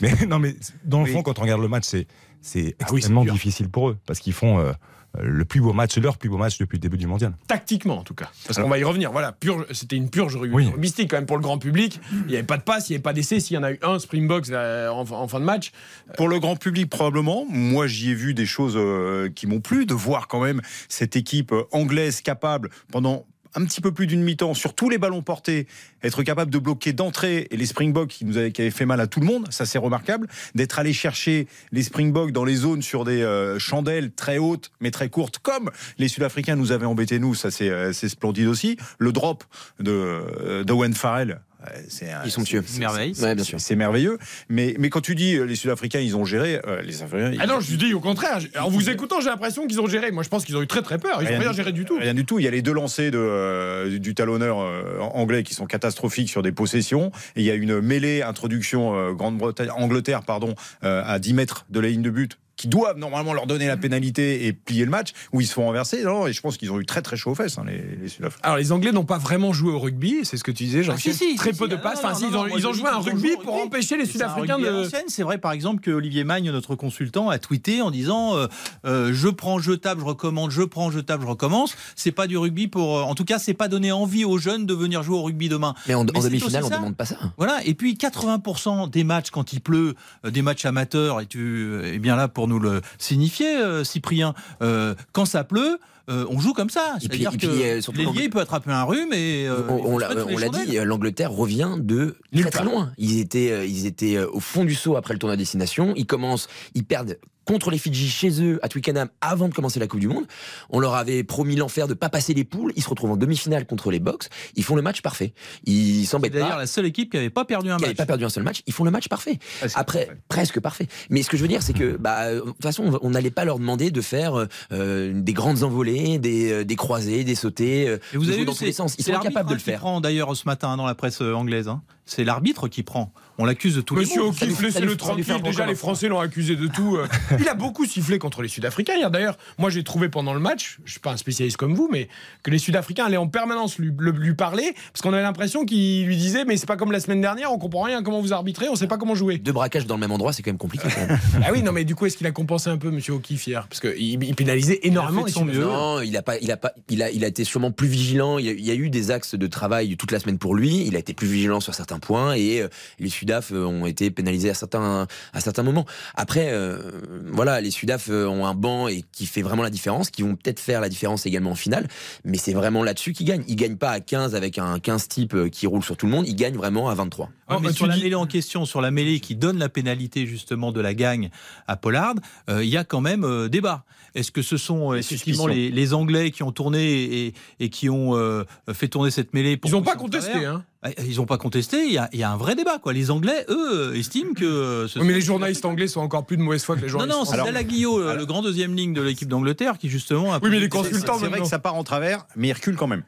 Mais 0.00 0.12
non, 0.28 0.38
mais 0.38 0.54
dans 0.84 0.98
le 1.00 1.04
Oui. 1.04 1.12
fond, 1.12 1.22
quand 1.22 1.38
on 1.38 1.42
regarde 1.42 1.60
le 1.60 1.68
match, 1.68 1.84
c'est 1.86 2.06
c'est 2.40 2.74
Ah 2.80 2.86
oui, 2.90 2.98
extrêmement 2.98 3.24
difficile 3.24 3.68
pour 3.68 3.90
eux 3.90 3.98
parce 4.06 4.18
qu'ils 4.18 4.32
font 4.32 4.58
euh, 4.60 4.72
le 5.18 5.44
plus 5.44 5.60
beau 5.60 5.72
match, 5.72 5.96
leur 5.98 6.16
plus 6.18 6.28
beau 6.28 6.36
match 6.36 6.58
depuis 6.58 6.76
le 6.76 6.80
début 6.80 6.96
du 6.96 7.06
mondial. 7.06 7.32
Tactiquement, 7.48 7.98
en 7.98 8.02
tout 8.04 8.14
cas. 8.14 8.30
Parce 8.46 8.58
qu'on 8.60 8.68
va 8.68 8.78
y 8.78 8.84
revenir. 8.84 9.10
Voilà, 9.12 9.32
purge- 9.32 9.66
c'était 9.72 9.96
une 9.96 10.08
purge 10.08 10.36
rugby- 10.36 10.54
Oui. 10.54 10.66
rugbystique 10.68 11.10
quand 11.10 11.16
même 11.16 11.26
pour 11.26 11.36
le 11.36 11.42
grand 11.42 11.58
public. 11.58 12.00
Il 12.12 12.26
n'y 12.28 12.34
avait 12.34 12.42
pas 12.44 12.56
de 12.56 12.62
passe, 12.62 12.88
il 12.88 12.92
n'y 12.92 12.96
avait 12.96 13.02
pas 13.02 13.12
d'essai. 13.12 13.40
S'il 13.40 13.54
y 13.56 13.58
en 13.58 13.62
a 13.64 13.72
eu 13.72 13.78
un 13.82 13.98
Springboks 13.98 14.50
euh, 14.50 14.88
en, 14.88 15.00
en 15.10 15.28
fin 15.28 15.40
de 15.40 15.44
match, 15.44 15.72
Pour 16.16 16.28
le 16.28 16.38
grand 16.38 16.56
public, 16.56 16.88
probablement. 16.88 17.44
Moi, 17.50 17.86
j'y 17.88 18.10
ai 18.10 18.14
vu 18.14 18.34
des 18.34 18.46
choses 18.46 18.74
euh, 18.76 19.28
qui 19.34 19.46
m'ont 19.46 19.60
plu, 19.60 19.84
de 19.86 19.94
voir 19.94 20.28
quand 20.28 20.40
même 20.40 20.60
cette 20.88 21.16
équipe 21.16 21.52
euh, 21.52 21.64
anglaise 21.72 22.20
capable, 22.20 22.70
pendant 22.92 23.26
un 23.54 23.64
petit 23.64 23.80
peu 23.80 23.92
plus 23.92 24.06
d'une 24.06 24.22
mi-temps, 24.22 24.54
sur 24.54 24.74
tous 24.74 24.88
les 24.88 24.98
ballons 24.98 25.22
portés, 25.22 25.66
être 26.02 26.22
capable 26.22 26.50
de 26.50 26.58
bloquer 26.58 26.92
d'entrée 26.92 27.48
et 27.50 27.56
les 27.56 27.66
Springboks 27.66 28.08
qui 28.08 28.24
nous 28.24 28.36
avaient, 28.36 28.70
fait 28.70 28.86
mal 28.86 29.00
à 29.00 29.06
tout 29.06 29.20
le 29.20 29.26
monde, 29.26 29.46
ça 29.50 29.66
c'est 29.66 29.78
remarquable. 29.78 30.28
D'être 30.54 30.78
allé 30.78 30.92
chercher 30.92 31.46
les 31.72 31.82
Springboks 31.82 32.32
dans 32.32 32.44
les 32.44 32.56
zones 32.56 32.82
sur 32.82 33.04
des 33.04 33.22
euh, 33.22 33.58
chandelles 33.58 34.12
très 34.12 34.38
hautes 34.38 34.70
mais 34.80 34.90
très 34.90 35.08
courtes, 35.08 35.38
comme 35.38 35.70
les 35.98 36.08
Sud-Africains 36.08 36.56
nous 36.56 36.72
avaient 36.72 36.86
embêtés 36.86 37.18
nous, 37.18 37.34
ça 37.34 37.50
c'est 37.50 37.70
euh, 37.70 37.92
splendide 37.92 38.46
aussi. 38.46 38.76
Le 38.98 39.12
drop 39.12 39.44
de 39.78 39.90
euh, 39.90 40.92
Farrell. 40.94 41.40
Euh, 41.66 42.12
un- 42.12 42.24
Ils 42.24 42.30
sont 42.30 42.44
c'est- 42.44 42.78
Merveille. 42.78 43.12
Ouais, 43.20 43.34
merveilleux. 43.76 44.18
Mais, 44.48 44.74
mais 44.78 44.88
quand 44.90 45.00
tu 45.00 45.14
dis 45.14 45.34
euh, 45.36 45.44
les 45.44 45.54
Sud-Africains, 45.54 46.00
ils 46.00 46.16
ont 46.16 46.24
géré, 46.24 46.60
euh, 46.66 46.82
les 46.82 47.02
Africains. 47.02 47.32
Ah 47.40 47.46
non, 47.46 47.60
je 47.60 47.74
dis 47.76 47.92
au 47.94 48.00
contraire. 48.00 48.38
En 48.60 48.68
vous 48.70 48.88
écoutant, 48.90 49.20
j'ai 49.20 49.28
l'impression 49.30 49.66
qu'ils 49.66 49.80
ont 49.80 49.86
géré. 49.86 50.10
Moi, 50.10 50.22
je 50.22 50.28
pense 50.28 50.44
qu'ils 50.44 50.56
ont 50.56 50.62
eu 50.62 50.66
très 50.66 50.82
très 50.82 50.98
peur. 50.98 51.22
Ils 51.22 51.30
n'ont 51.32 51.38
rien 51.40 51.52
géré 51.52 51.72
du 51.72 51.84
tout. 51.84 51.98
Rien 51.98 52.14
du 52.14 52.24
tout. 52.24 52.38
Il 52.38 52.44
y 52.44 52.48
a 52.48 52.50
les 52.50 52.62
deux 52.62 52.72
lancers 52.72 53.10
de, 53.10 53.18
euh, 53.18 53.98
du 53.98 54.14
talonneur 54.14 54.60
euh, 54.60 54.98
anglais 55.00 55.42
qui 55.42 55.54
sont 55.54 55.66
catastrophiques 55.66 56.30
sur 56.30 56.42
des 56.42 56.52
possessions. 56.52 57.12
Et 57.36 57.40
il 57.40 57.44
y 57.44 57.50
a 57.50 57.54
une 57.54 57.80
mêlée 57.80 58.22
introduction 58.22 58.94
euh, 58.96 59.12
Grande-Bretagne, 59.12 59.70
Angleterre, 59.70 60.22
pardon, 60.22 60.54
euh, 60.84 61.02
à 61.04 61.18
10 61.18 61.34
mètres 61.34 61.66
de 61.70 61.80
la 61.80 61.88
ligne 61.88 62.02
de 62.02 62.10
but 62.10 62.38
qui 62.60 62.68
doivent 62.68 62.98
normalement 62.98 63.32
leur 63.32 63.46
donner 63.46 63.66
la 63.66 63.78
pénalité 63.78 64.46
et 64.46 64.52
plier 64.52 64.84
le 64.84 64.90
match, 64.90 65.12
où 65.32 65.40
ils 65.40 65.46
se 65.46 65.54
font 65.54 65.64
renverser. 65.64 66.02
Non, 66.04 66.26
et 66.26 66.32
je 66.34 66.40
pense 66.42 66.58
qu'ils 66.58 66.70
ont 66.70 66.78
eu 66.78 66.84
très 66.84 67.00
très 67.00 67.16
chaud 67.16 67.30
aux 67.30 67.34
fesses, 67.34 67.56
hein, 67.56 67.64
les, 67.66 67.82
les 68.02 68.08
Sud-Africains. 68.08 68.42
Alors, 68.44 68.58
les 68.58 68.70
Anglais 68.72 68.92
n'ont 68.92 69.06
pas 69.06 69.16
vraiment 69.16 69.52
joué 69.54 69.72
au 69.72 69.78
rugby, 69.78 70.20
c'est 70.24 70.36
ce 70.36 70.44
que 70.44 70.50
tu 70.50 70.64
disais, 70.64 70.82
jean 70.82 70.92
Ah, 70.94 70.98
si, 70.98 71.14
si, 71.14 71.36
Très 71.36 71.52
si, 71.54 71.58
peu 71.58 71.64
si. 71.64 71.70
de 71.70 71.76
passes. 71.76 72.00
Enfin, 72.04 72.12
ils 72.20 72.36
ont, 72.36 72.46
ils 72.48 72.60
joué 72.60 72.88
un 72.90 72.98
rugby 72.98 73.30
pour 73.42 73.54
rugby. 73.54 73.66
empêcher 73.68 73.96
les 73.96 74.04
Sud-Africains 74.04 74.58
de. 74.58 74.66
l'ancienne. 74.66 75.04
C'est 75.08 75.22
vrai, 75.22 75.38
par 75.38 75.52
exemple, 75.52 75.80
que 75.80 75.90
Olivier 75.90 76.24
Magne, 76.24 76.50
notre 76.50 76.74
consultant, 76.74 77.30
a 77.30 77.38
tweeté 77.38 77.80
en 77.80 77.90
disant 77.90 78.36
euh, 78.36 78.46
euh, 78.84 79.10
Je 79.14 79.28
prends, 79.28 79.58
je 79.58 79.72
tape, 79.72 79.98
je 79.98 80.04
recommande, 80.04 80.50
je 80.50 80.62
prends, 80.62 80.90
je 80.90 81.00
tape, 81.00 81.22
je 81.22 81.26
recommence. 81.26 81.74
C'est 81.96 82.12
pas 82.12 82.26
du 82.26 82.36
rugby 82.36 82.68
pour. 82.68 82.98
euh, 82.98 83.02
en 83.02 83.14
tout 83.14 83.24
cas, 83.24 83.38
c'est 83.38 83.54
pas 83.54 83.68
donner 83.68 83.90
envie 83.92 84.24
aux 84.26 84.36
jeunes 84.38 84.66
de 84.66 84.74
venir 84.74 85.02
jouer 85.02 85.16
au 85.16 85.22
rugby 85.22 85.48
demain. 85.48 85.74
Mais 85.88 85.94
en, 85.94 86.00
en 86.02 86.04
demi-finale, 86.04 86.64
on 86.64 86.68
ça. 86.68 86.76
demande 86.76 86.96
pas 86.96 87.06
ça. 87.06 87.16
Voilà, 87.38 87.60
et 87.64 87.72
puis 87.74 87.94
80% 87.94 88.90
des 88.90 89.04
matchs 89.04 89.30
quand 89.30 89.52
il 89.52 89.60
pleut, 89.60 89.94
des 90.24 90.42
matchs 90.42 90.64
amateurs, 90.66 91.20
et 91.20 91.26
tu 91.26 91.80
es 91.84 91.98
bien 91.98 92.16
là 92.16 92.28
pour 92.28 92.48
nous 92.50 92.58
le 92.58 92.82
signifier, 92.98 93.56
euh, 93.56 93.84
Cyprien, 93.84 94.34
euh, 94.62 94.94
quand 95.12 95.24
ça 95.24 95.44
pleut, 95.44 95.78
euh, 96.10 96.26
on 96.28 96.40
joue 96.40 96.52
comme 96.52 96.70
ça. 96.70 96.96
C'est-à-dire 97.00 97.36
que 97.38 97.92
l'ailier 97.92 98.28
peut 98.28 98.40
attraper 98.40 98.72
un 98.72 98.82
rhume 98.82 99.12
et 99.12 99.46
euh, 99.46 99.62
on 99.68 99.96
l'a 99.98 100.48
dit, 100.48 100.76
l'Angleterre 100.84 101.30
revient 101.30 101.76
de 101.78 102.16
très 102.34 102.50
très 102.50 102.64
loin. 102.64 102.92
Ils 102.98 103.20
étaient, 103.20 103.68
ils 103.68 103.86
étaient 103.86 104.18
au 104.18 104.40
fond 104.40 104.64
du 104.64 104.74
saut 104.74 104.96
après 104.96 105.14
le 105.14 105.20
tournoi 105.20 105.34
à 105.34 105.36
destination. 105.36 105.94
Ils 105.96 106.06
commencent, 106.06 106.48
ils 106.74 106.84
perdent 106.84 107.16
contre 107.44 107.70
les 107.70 107.78
Fidji 107.78 108.08
chez 108.08 108.42
eux 108.42 108.58
à 108.62 108.68
Twickenham 108.68 109.08
avant 109.20 109.48
de 109.48 109.54
commencer 109.54 109.80
la 109.80 109.86
Coupe 109.86 110.00
du 110.00 110.08
Monde. 110.08 110.26
On 110.70 110.78
leur 110.78 110.94
avait 110.94 111.24
promis 111.24 111.56
l'enfer 111.56 111.88
de 111.88 111.94
pas 111.94 112.08
passer 112.08 112.34
les 112.34 112.44
poules. 112.44 112.72
Ils 112.76 112.82
se 112.82 112.88
retrouvent 112.88 113.10
en 113.12 113.16
demi-finale 113.16 113.66
contre 113.66 113.90
les 113.90 113.98
Box. 113.98 114.28
Ils 114.56 114.64
font 114.64 114.76
le 114.76 114.82
match 114.82 115.02
parfait. 115.02 115.32
Ils 115.64 116.06
s'embêtent 116.06 116.32
d'ailleurs 116.32 116.50
pas. 116.50 116.58
la 116.58 116.66
seule 116.66 116.86
équipe 116.86 117.10
qui 117.10 117.16
n'avait 117.16 117.30
pas 117.30 117.44
perdu 117.44 117.70
un 117.70 117.76
qui 117.76 117.86
match. 117.86 117.96
pas 117.96 118.06
perdu 118.06 118.24
un 118.24 118.28
seul 118.28 118.42
match, 118.44 118.62
ils 118.66 118.72
font 118.72 118.84
le 118.84 118.90
match 118.90 119.08
parfait. 119.08 119.38
Presque 119.58 119.78
Après, 119.78 120.06
parfait. 120.06 120.20
presque 120.28 120.60
parfait. 120.60 120.86
Mais 121.08 121.22
ce 121.22 121.30
que 121.30 121.36
je 121.36 121.42
veux 121.42 121.48
dire, 121.48 121.62
c'est 121.62 121.72
que, 121.72 121.96
bah, 121.96 122.24
euh, 122.26 122.34
de 122.36 122.40
toute 122.50 122.62
façon, 122.62 122.98
on 123.02 123.10
n'allait 123.10 123.30
pas 123.30 123.44
leur 123.44 123.58
demander 123.58 123.90
de 123.90 124.00
faire 124.00 124.46
euh, 124.72 125.12
des 125.14 125.32
grandes 125.32 125.62
envolées, 125.62 126.18
des, 126.18 126.52
euh, 126.52 126.64
des 126.64 126.76
croisés, 126.76 127.24
des 127.24 127.34
sautés, 127.34 127.88
euh, 127.88 127.98
Et 128.12 128.16
vous 128.16 128.28
avez 128.28 128.38
vu, 128.38 128.44
dans 128.44 128.54
tous 128.54 128.64
les 128.64 128.72
sens. 128.72 128.94
Ils 128.98 129.04
sont 129.04 129.14
incapables 129.14 129.48
de 129.48 129.54
hein, 129.54 129.56
le 129.56 129.60
faire. 129.62 130.00
d'ailleurs 130.00 130.36
ce 130.36 130.44
matin 130.46 130.76
dans 130.76 130.86
la 130.86 130.94
presse 130.94 131.20
euh, 131.22 131.34
anglaise. 131.34 131.68
hein. 131.68 131.82
C'est 132.10 132.24
l'arbitre 132.24 132.66
qui 132.66 132.82
prend. 132.82 133.12
On 133.38 133.44
l'accuse 133.46 133.76
de 133.76 133.80
tout 133.80 133.94
les 133.94 134.02
Monsieur. 134.02 134.22
O'Keefe, 134.24 134.60
laissez-le 134.60 134.96
tranquille. 134.96 135.24
Déjà, 135.44 135.64
les 135.64 135.76
Français 135.76 136.08
l'ont 136.08 136.18
accusé 136.18 136.56
de 136.56 136.66
tout. 136.66 136.96
euh. 136.96 137.06
Il 137.40 137.48
a 137.48 137.54
beaucoup 137.54 137.86
sifflé 137.86 138.18
contre 138.18 138.42
les 138.42 138.48
Sud-Africains 138.48 138.96
hier. 138.96 139.10
D'ailleurs, 139.12 139.38
moi, 139.58 139.70
j'ai 139.70 139.84
trouvé 139.84 140.08
pendant 140.08 140.34
le 140.34 140.40
match, 140.40 140.78
je 140.84 140.90
suis 140.90 141.00
pas 141.00 141.12
un 141.12 141.16
spécialiste 141.16 141.56
comme 141.56 141.72
vous, 141.74 141.88
mais 141.90 142.08
que 142.42 142.50
les 142.50 142.58
Sud-Africains 142.58 143.06
allaient 143.06 143.16
en 143.16 143.28
permanence 143.28 143.78
lui, 143.78 143.92
le- 143.96 144.10
lui 144.10 144.34
parler 144.34 144.74
parce 144.92 145.00
qu'on 145.02 145.12
avait 145.12 145.22
l'impression 145.22 145.64
qu'il 145.64 146.04
lui 146.04 146.16
disait 146.16 146.44
Mais 146.44 146.56
c'est 146.56 146.66
pas 146.66 146.76
comme 146.76 146.90
la 146.92 146.98
semaine 147.00 147.20
dernière, 147.20 147.52
on 147.52 147.58
comprend 147.58 147.82
rien 147.84 148.02
comment 148.02 148.20
vous 148.20 148.32
arbitrez, 148.32 148.68
on 148.68 148.74
sait 148.74 148.88
pas 148.88 148.98
comment 148.98 149.14
jouer. 149.14 149.38
Deux 149.38 149.52
braquages 149.52 149.86
dans 149.86 149.94
le 149.94 150.00
même 150.00 150.12
endroit, 150.12 150.32
c'est 150.32 150.42
quand 150.42 150.50
même 150.50 150.58
compliqué. 150.58 150.88
quand 150.92 151.06
même. 151.06 151.18
ah 151.46 151.50
oui, 151.52 151.62
non, 151.62 151.70
mais 151.72 151.84
du 151.84 151.94
coup, 151.94 152.06
est-ce 152.06 152.16
qu'il 152.18 152.26
a 152.26 152.32
compensé 152.32 152.68
un 152.68 152.76
peu, 152.76 152.90
monsieur 152.90 153.14
O'Keefe, 153.14 153.46
hier? 153.46 153.68
Parce 153.68 153.80
qu'il 153.80 154.22
il 154.22 154.34
pénalisait 154.34 154.80
énormément 154.82 155.20
fait 155.20 155.22
de 155.22 155.26
les 155.28 155.32
son 155.32 155.40
Sud-Africains. 155.46 155.66
non, 155.72 156.00
il 156.02 156.16
a 156.16 156.22
pas, 156.22 156.36
il 156.40 156.50
a 156.50 156.56
pas, 156.56 156.72
il 156.90 157.02
a, 157.02 157.10
il 157.12 157.24
a 157.24 157.28
été 157.28 157.44
sûrement 157.44 157.70
plus 157.70 157.88
vigilant. 157.88 158.38
Il 158.38 158.46
y 158.46 158.48
a, 158.48 158.52
il 158.52 158.64
y 158.66 158.70
a 158.72 158.74
eu 158.74 158.90
des 158.90 159.12
axes 159.12 159.36
de 159.36 159.46
travail 159.46 159.96
toute 159.96 160.10
la 160.10 160.18
semaine 160.18 160.38
pour 160.38 160.56
lui. 160.56 160.84
Il 160.86 160.96
a 160.96 160.98
été 160.98 161.14
plus 161.14 161.28
vigilant 161.28 161.60
sur 161.60 161.72
certains 161.74 161.99
points 162.00 162.34
et 162.34 162.60
euh, 162.62 162.68
les 162.98 163.08
Sudaf 163.08 163.52
euh, 163.52 163.64
ont 163.64 163.86
été 163.86 164.10
pénalisés 164.10 164.50
à 164.50 164.54
certains, 164.54 165.06
à 165.32 165.40
certains 165.40 165.62
moments. 165.62 165.86
Après, 166.16 166.48
euh, 166.50 166.78
voilà, 167.26 167.60
les 167.60 167.70
Sudaf 167.70 168.08
ont 168.10 168.46
un 168.46 168.54
banc 168.54 168.88
et 168.88 169.04
qui 169.12 169.26
fait 169.26 169.42
vraiment 169.42 169.62
la 169.62 169.70
différence, 169.70 170.10
qui 170.10 170.22
vont 170.22 170.34
peut-être 170.34 170.58
faire 170.60 170.80
la 170.80 170.88
différence 170.88 171.26
également 171.26 171.50
en 171.52 171.54
finale. 171.54 171.86
Mais 172.24 172.38
c'est 172.38 172.52
vraiment 172.54 172.82
là-dessus 172.82 173.12
qu'ils 173.12 173.26
gagnent. 173.26 173.44
Ils 173.46 173.56
gagnent 173.56 173.76
pas 173.76 173.90
à 173.90 174.00
15 174.00 174.34
avec 174.34 174.58
un 174.58 174.78
15 174.80 175.08
type 175.08 175.50
qui 175.50 175.66
roule 175.66 175.84
sur 175.84 175.96
tout 175.96 176.06
le 176.06 176.12
monde. 176.12 176.26
Ils 176.26 176.34
gagnent 176.36 176.56
vraiment 176.56 176.88
à 176.88 176.94
23. 176.94 177.26
Ouais, 177.26 177.56
Oh, 177.56 177.58
mais 177.60 177.72
sur 177.72 177.86
la 177.86 177.94
dis- 177.96 178.02
mêlée 178.02 178.14
en 178.14 178.26
question, 178.26 178.64
sur 178.64 178.80
la 178.80 178.90
mêlée 178.90 179.18
qui 179.20 179.34
donne 179.34 179.58
la 179.58 179.68
pénalité 179.68 180.24
justement 180.26 180.70
de 180.72 180.80
la 180.80 180.94
gagne 180.94 181.30
à 181.66 181.76
Pollard, 181.76 182.14
euh, 182.48 182.62
il 182.64 182.70
y 182.70 182.76
a 182.76 182.84
quand 182.84 183.00
même 183.00 183.24
euh, 183.24 183.48
débat. 183.48 183.84
Est-ce 184.14 184.30
que 184.30 184.40
ce 184.42 184.56
sont 184.56 184.92
euh, 184.92 184.96
effectivement 184.96 185.46
les, 185.48 185.70
les 185.70 185.94
Anglais 185.94 186.30
qui 186.30 186.42
ont 186.44 186.52
tourné 186.52 187.26
et, 187.26 187.34
et 187.58 187.68
qui 187.68 187.88
ont 187.90 188.16
euh, 188.16 188.44
fait 188.72 188.88
tourner 188.88 189.10
cette 189.10 189.34
mêlée 189.34 189.56
pour 189.56 189.68
Ils 189.68 189.72
n'ont 189.74 189.82
pas 189.82 189.96
contesté, 189.96 190.44
hein. 190.46 190.64
Ah, 190.82 190.88
Ils 191.06 191.16
n'ont 191.16 191.26
pas 191.26 191.36
contesté. 191.36 191.84
Il 191.86 191.92
y, 191.92 191.98
a, 191.98 192.08
il 192.12 192.18
y 192.18 192.22
a 192.22 192.30
un 192.30 192.36
vrai 192.38 192.54
débat. 192.54 192.78
Quoi. 192.78 192.92
Les 192.94 193.10
Anglais, 193.10 193.44
eux, 193.50 193.94
estiment 193.96 194.32
que. 194.32 194.44
euh, 194.44 194.88
ce 194.88 194.98
Oui, 194.98 195.06
mais 195.06 195.12
les 195.12 195.20
journalistes 195.20 195.64
anglais 195.66 195.88
sont 195.88 196.00
encore 196.00 196.24
plus 196.24 196.36
de 196.38 196.42
mauvaise 196.42 196.64
foi 196.64 196.74
que 196.76 196.80
les 196.80 196.86
Non, 196.86 196.92
journalistes 196.92 197.18
non, 197.18 197.24
c'est 197.26 197.36
français. 197.36 197.52
Dalaglio, 197.52 198.00
euh, 198.00 198.16
le 198.16 198.24
grand 198.24 198.40
deuxième 198.40 198.74
ligne 198.74 198.94
de 198.94 199.02
l'équipe 199.02 199.28
d'Angleterre, 199.28 199.76
qui 199.78 199.90
justement. 199.90 200.32
a 200.32 200.38
Oui, 200.42 200.48
mais 200.50 200.58
les 200.60 200.68
consultants, 200.70 201.18
C'est 201.18 201.26
vrai 201.28 201.40
que 201.40 201.46
ça 201.46 201.58
part 201.58 201.74
en 201.74 201.84
travers, 201.84 202.26
mais 202.36 202.48
il 202.48 202.52
recule 202.52 202.76
quand 202.76 202.86
même. 202.86 203.02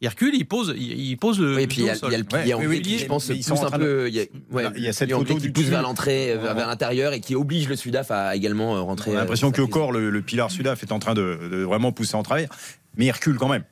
Il 0.00 0.06
recule, 0.06 0.32
il 0.36 0.44
pose, 0.46 0.72
il, 0.78 1.16
pose 1.16 1.40
le. 1.40 1.56
Oui, 1.56 1.62
et 1.62 1.66
puis 1.66 1.78
il 1.80 1.86
y 1.86 1.90
a, 1.90 1.94
il 2.00 2.12
y 2.12 2.16
le 2.16 2.22
pilier 2.22 2.54
Ouais, 2.54 2.66
oui, 2.68 2.80
oui, 2.84 2.98
je 3.00 3.06
pense, 3.06 3.28
ils 3.30 3.44
pousse 3.44 3.62
un 3.64 3.70
peu. 3.76 4.06
Il 4.08 4.14
y 4.14 4.20
a, 4.20 4.24
ouais, 4.52 4.66
Il 4.76 4.84
y 4.84 4.86
a 4.86 4.92
cette 4.92 5.10
photo 5.10 5.34
qui 5.34 5.48
pousse 5.48 5.64
vers 5.64 5.82
l'entrée, 5.82 6.36
vers 6.40 6.54
vers 6.54 6.68
l'intérieur 6.68 7.12
et 7.14 7.20
qui 7.20 7.34
oblige 7.34 7.68
le 7.68 7.74
Sudaf 7.74 8.12
à 8.12 8.36
également 8.36 8.76
euh, 8.76 8.80
rentrer. 8.80 9.10
On 9.10 9.14
a 9.14 9.16
euh, 9.16 9.20
l'impression 9.22 9.50
que 9.50 9.62
corps, 9.62 9.90
le, 9.90 10.10
le 10.10 10.22
pilar 10.22 10.52
Sudaf 10.52 10.84
est 10.84 10.92
en 10.92 11.00
train 11.00 11.14
de, 11.14 11.48
de 11.50 11.56
vraiment 11.64 11.90
pousser 11.90 12.14
en 12.14 12.22
travers, 12.22 12.48
mais 12.96 13.06
il 13.06 13.10
recule 13.10 13.38
quand 13.38 13.48
même. 13.48 13.64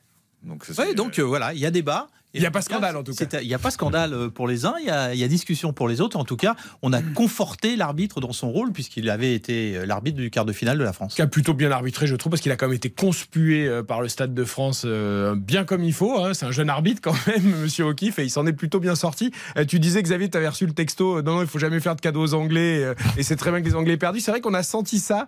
Donc, 0.42 0.64
c'est- 0.64 0.94
donc 0.94 1.16
euh, 1.20 1.22
voilà, 1.22 1.54
il 1.54 1.60
y 1.60 1.66
a 1.66 1.70
débat. 1.70 2.08
Il 2.36 2.42
y 2.42 2.46
a 2.46 2.50
pas 2.50 2.62
scandale, 2.62 2.96
en 2.96 3.02
tout 3.02 3.12
cas. 3.14 3.40
Il 3.40 3.48
n'y 3.48 3.54
a 3.54 3.58
pas 3.58 3.70
scandale 3.70 4.12
euh, 4.14 4.28
pour 4.28 4.46
les 4.48 4.64
uns, 4.66 4.74
il 4.80 4.86
y, 4.86 4.90
a, 4.90 5.14
il 5.14 5.20
y 5.20 5.24
a 5.24 5.28
discussion 5.28 5.72
pour 5.72 5.88
les 5.88 6.00
autres. 6.00 6.16
En 6.16 6.24
tout 6.24 6.36
cas, 6.36 6.54
on 6.82 6.92
a 6.92 7.00
conforté 7.02 7.76
l'arbitre 7.76 8.20
dans 8.20 8.32
son 8.32 8.50
rôle, 8.50 8.72
puisqu'il 8.72 9.08
avait 9.10 9.34
été 9.34 9.76
euh, 9.76 9.86
l'arbitre 9.86 10.16
du 10.18 10.30
quart 10.30 10.44
de 10.44 10.52
finale 10.52 10.78
de 10.78 10.84
la 10.84 10.92
France. 10.92 11.14
qui 11.14 11.22
a 11.22 11.26
plutôt 11.26 11.54
bien 11.54 11.70
arbitré, 11.70 12.06
je 12.06 12.14
trouve, 12.16 12.30
parce 12.30 12.42
qu'il 12.42 12.52
a 12.52 12.56
quand 12.56 12.66
même 12.68 12.76
été 12.76 12.90
conspué 12.90 13.66
euh, 13.66 13.82
par 13.82 14.00
le 14.00 14.08
Stade 14.08 14.34
de 14.34 14.44
France 14.44 14.82
euh, 14.84 15.34
bien 15.36 15.64
comme 15.64 15.82
il 15.82 15.92
faut. 15.92 16.18
hein. 16.24 16.34
C'est 16.34 16.46
un 16.46 16.52
jeune 16.52 16.70
arbitre 16.70 17.00
quand 17.02 17.16
même, 17.26 17.42
Monsieur 17.62 17.84
O'Keefe, 17.86 18.18
et 18.18 18.24
il 18.24 18.30
s'en 18.30 18.46
est 18.46 18.52
plutôt 18.52 18.80
bien 18.80 18.94
sorti. 18.94 19.30
Euh, 19.56 19.64
tu 19.64 19.78
disais, 19.80 20.02
Xavier, 20.02 20.28
tu 20.30 20.36
avais 20.36 20.48
reçu 20.48 20.66
le 20.66 20.72
texto, 20.72 21.22
non, 21.22 21.36
non, 21.36 21.40
il 21.42 21.48
faut 21.48 21.58
jamais 21.58 21.80
faire 21.80 21.96
de 21.96 22.00
cadeaux 22.00 22.22
aux 22.22 22.34
Anglais, 22.34 22.82
euh, 22.84 22.94
et 23.16 23.22
c'est 23.22 23.36
très 23.36 23.50
bien 23.50 23.60
que 23.60 23.66
les 23.66 23.74
Anglais 23.74 23.94
aient 23.94 23.96
perdu. 23.98 24.20
C'est 24.20 24.30
vrai 24.30 24.40
qu'on 24.40 24.54
a 24.54 24.62
senti 24.62 24.98
ça 24.98 25.26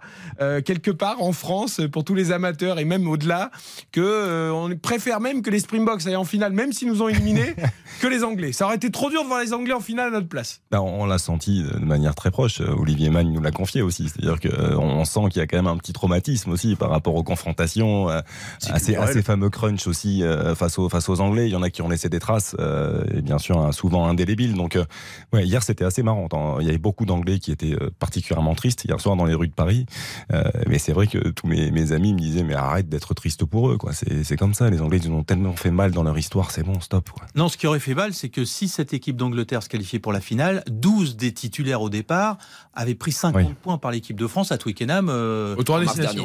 quelque 0.64 0.90
part 0.90 1.22
en 1.22 1.32
France, 1.32 1.80
pour 1.92 2.04
tous 2.04 2.14
les 2.14 2.32
amateurs, 2.32 2.78
et 2.78 2.84
même 2.84 3.08
au-delà, 3.08 3.50
que 3.92 4.00
euh, 4.00 4.50
on 4.52 4.76
préfère 4.76 5.20
même 5.20 5.42
que 5.42 5.50
les 5.50 5.60
Springboks 5.60 6.06
aillent 6.06 6.16
en 6.16 6.24
finale, 6.24 6.52
même 6.52 6.72
s'ils 6.72 6.88
nous 6.88 6.97
ont 7.02 7.08
éliminés, 7.08 7.54
que 8.00 8.06
les 8.06 8.24
Anglais. 8.24 8.52
Ça 8.52 8.66
aurait 8.66 8.76
été 8.76 8.90
trop 8.90 9.10
dur 9.10 9.22
de 9.22 9.28
voir 9.28 9.40
les 9.40 9.52
Anglais 9.52 9.72
en 9.74 9.80
finale 9.80 10.08
à 10.08 10.10
notre 10.10 10.28
place. 10.28 10.60
Bah, 10.70 10.80
on 10.82 11.06
l'a 11.06 11.18
senti 11.18 11.62
de 11.62 11.78
manière 11.84 12.14
très 12.14 12.30
proche. 12.30 12.60
Euh, 12.60 12.74
Olivier 12.78 13.10
Magne 13.10 13.32
nous 13.32 13.40
l'a 13.40 13.50
confié 13.50 13.82
aussi. 13.82 14.08
C'est-à-dire 14.08 14.38
qu'on 14.40 15.04
sent 15.04 15.20
qu'il 15.30 15.40
y 15.40 15.42
a 15.42 15.46
quand 15.46 15.56
même 15.56 15.66
un 15.66 15.76
petit 15.76 15.92
traumatisme 15.92 16.50
aussi 16.50 16.76
par 16.76 16.90
rapport 16.90 17.14
aux 17.14 17.22
confrontations, 17.22 18.08
euh, 18.10 18.20
à, 18.20 18.22
ces, 18.60 18.70
à 18.70 18.78
culturel. 18.78 19.12
ces 19.14 19.22
fameux 19.22 19.50
crunch 19.50 19.86
aussi 19.86 20.22
euh, 20.22 20.54
face, 20.54 20.78
aux, 20.78 20.88
face 20.88 21.08
aux 21.08 21.20
Anglais. 21.20 21.46
Il 21.48 21.52
y 21.52 21.56
en 21.56 21.62
a 21.62 21.70
qui 21.70 21.82
ont 21.82 21.88
laissé 21.88 22.08
des 22.08 22.18
traces, 22.20 22.54
euh, 22.58 23.04
et 23.14 23.22
bien 23.22 23.38
sûr 23.38 23.58
hein, 23.58 23.72
souvent 23.72 24.06
indélébiles. 24.08 24.54
Donc 24.54 24.76
euh, 24.76 24.84
ouais, 25.32 25.44
hier 25.46 25.62
c'était 25.62 25.84
assez 25.84 26.02
marrant. 26.02 26.28
Tant- 26.28 26.60
Il 26.60 26.66
y 26.66 26.68
avait 26.68 26.78
beaucoup 26.78 27.04
d'Anglais 27.04 27.38
qui 27.38 27.50
étaient 27.52 27.74
euh, 27.80 27.90
particulièrement 27.98 28.54
tristes 28.54 28.84
hier 28.84 29.00
soir 29.00 29.16
dans 29.16 29.24
les 29.24 29.34
rues 29.34 29.48
de 29.48 29.54
Paris. 29.54 29.86
Euh, 30.32 30.42
mais 30.66 30.78
c'est 30.78 30.92
vrai 30.92 31.06
que 31.06 31.18
tous 31.30 31.46
mes, 31.46 31.70
mes 31.70 31.92
amis 31.92 32.12
me 32.14 32.18
disaient 32.18 32.44
mais 32.44 32.54
arrête 32.54 32.88
d'être 32.88 33.14
triste 33.14 33.44
pour 33.44 33.70
eux. 33.70 33.76
quoi. 33.76 33.92
C'est 33.92 34.24
c'est 34.24 34.36
comme 34.36 34.54
ça. 34.54 34.70
Les 34.70 34.80
Anglais 34.80 34.98
ils 35.02 35.10
nous 35.10 35.16
ont 35.18 35.24
tellement 35.24 35.54
fait 35.54 35.70
mal 35.70 35.92
dans 35.92 36.02
leur 36.02 36.16
histoire. 36.18 36.50
C'est 36.50 36.62
bon, 36.62 36.80
stop. 36.88 37.10
Quoi. 37.10 37.26
Non, 37.34 37.48
ce 37.50 37.58
qui 37.58 37.66
aurait 37.66 37.80
fait 37.80 37.94
mal, 37.94 38.14
c'est 38.14 38.30
que 38.30 38.46
si 38.46 38.66
cette 38.66 38.94
équipe 38.94 39.16
d'Angleterre 39.16 39.62
se 39.62 39.68
qualifiait 39.68 39.98
pour 39.98 40.12
la 40.12 40.20
finale, 40.22 40.64
12 40.68 41.16
des 41.16 41.32
titulaires 41.32 41.82
au 41.82 41.90
départ 41.90 42.38
avaient 42.74 42.94
pris 42.94 43.12
50 43.12 43.42
Oui. 43.46 43.54
points 43.62 43.76
par 43.76 43.90
l'équipe 43.90 44.16
de 44.16 44.26
France 44.26 44.52
à 44.52 44.58
Twickenham 44.58 45.08
euh, 45.10 45.54
Au 45.56 45.64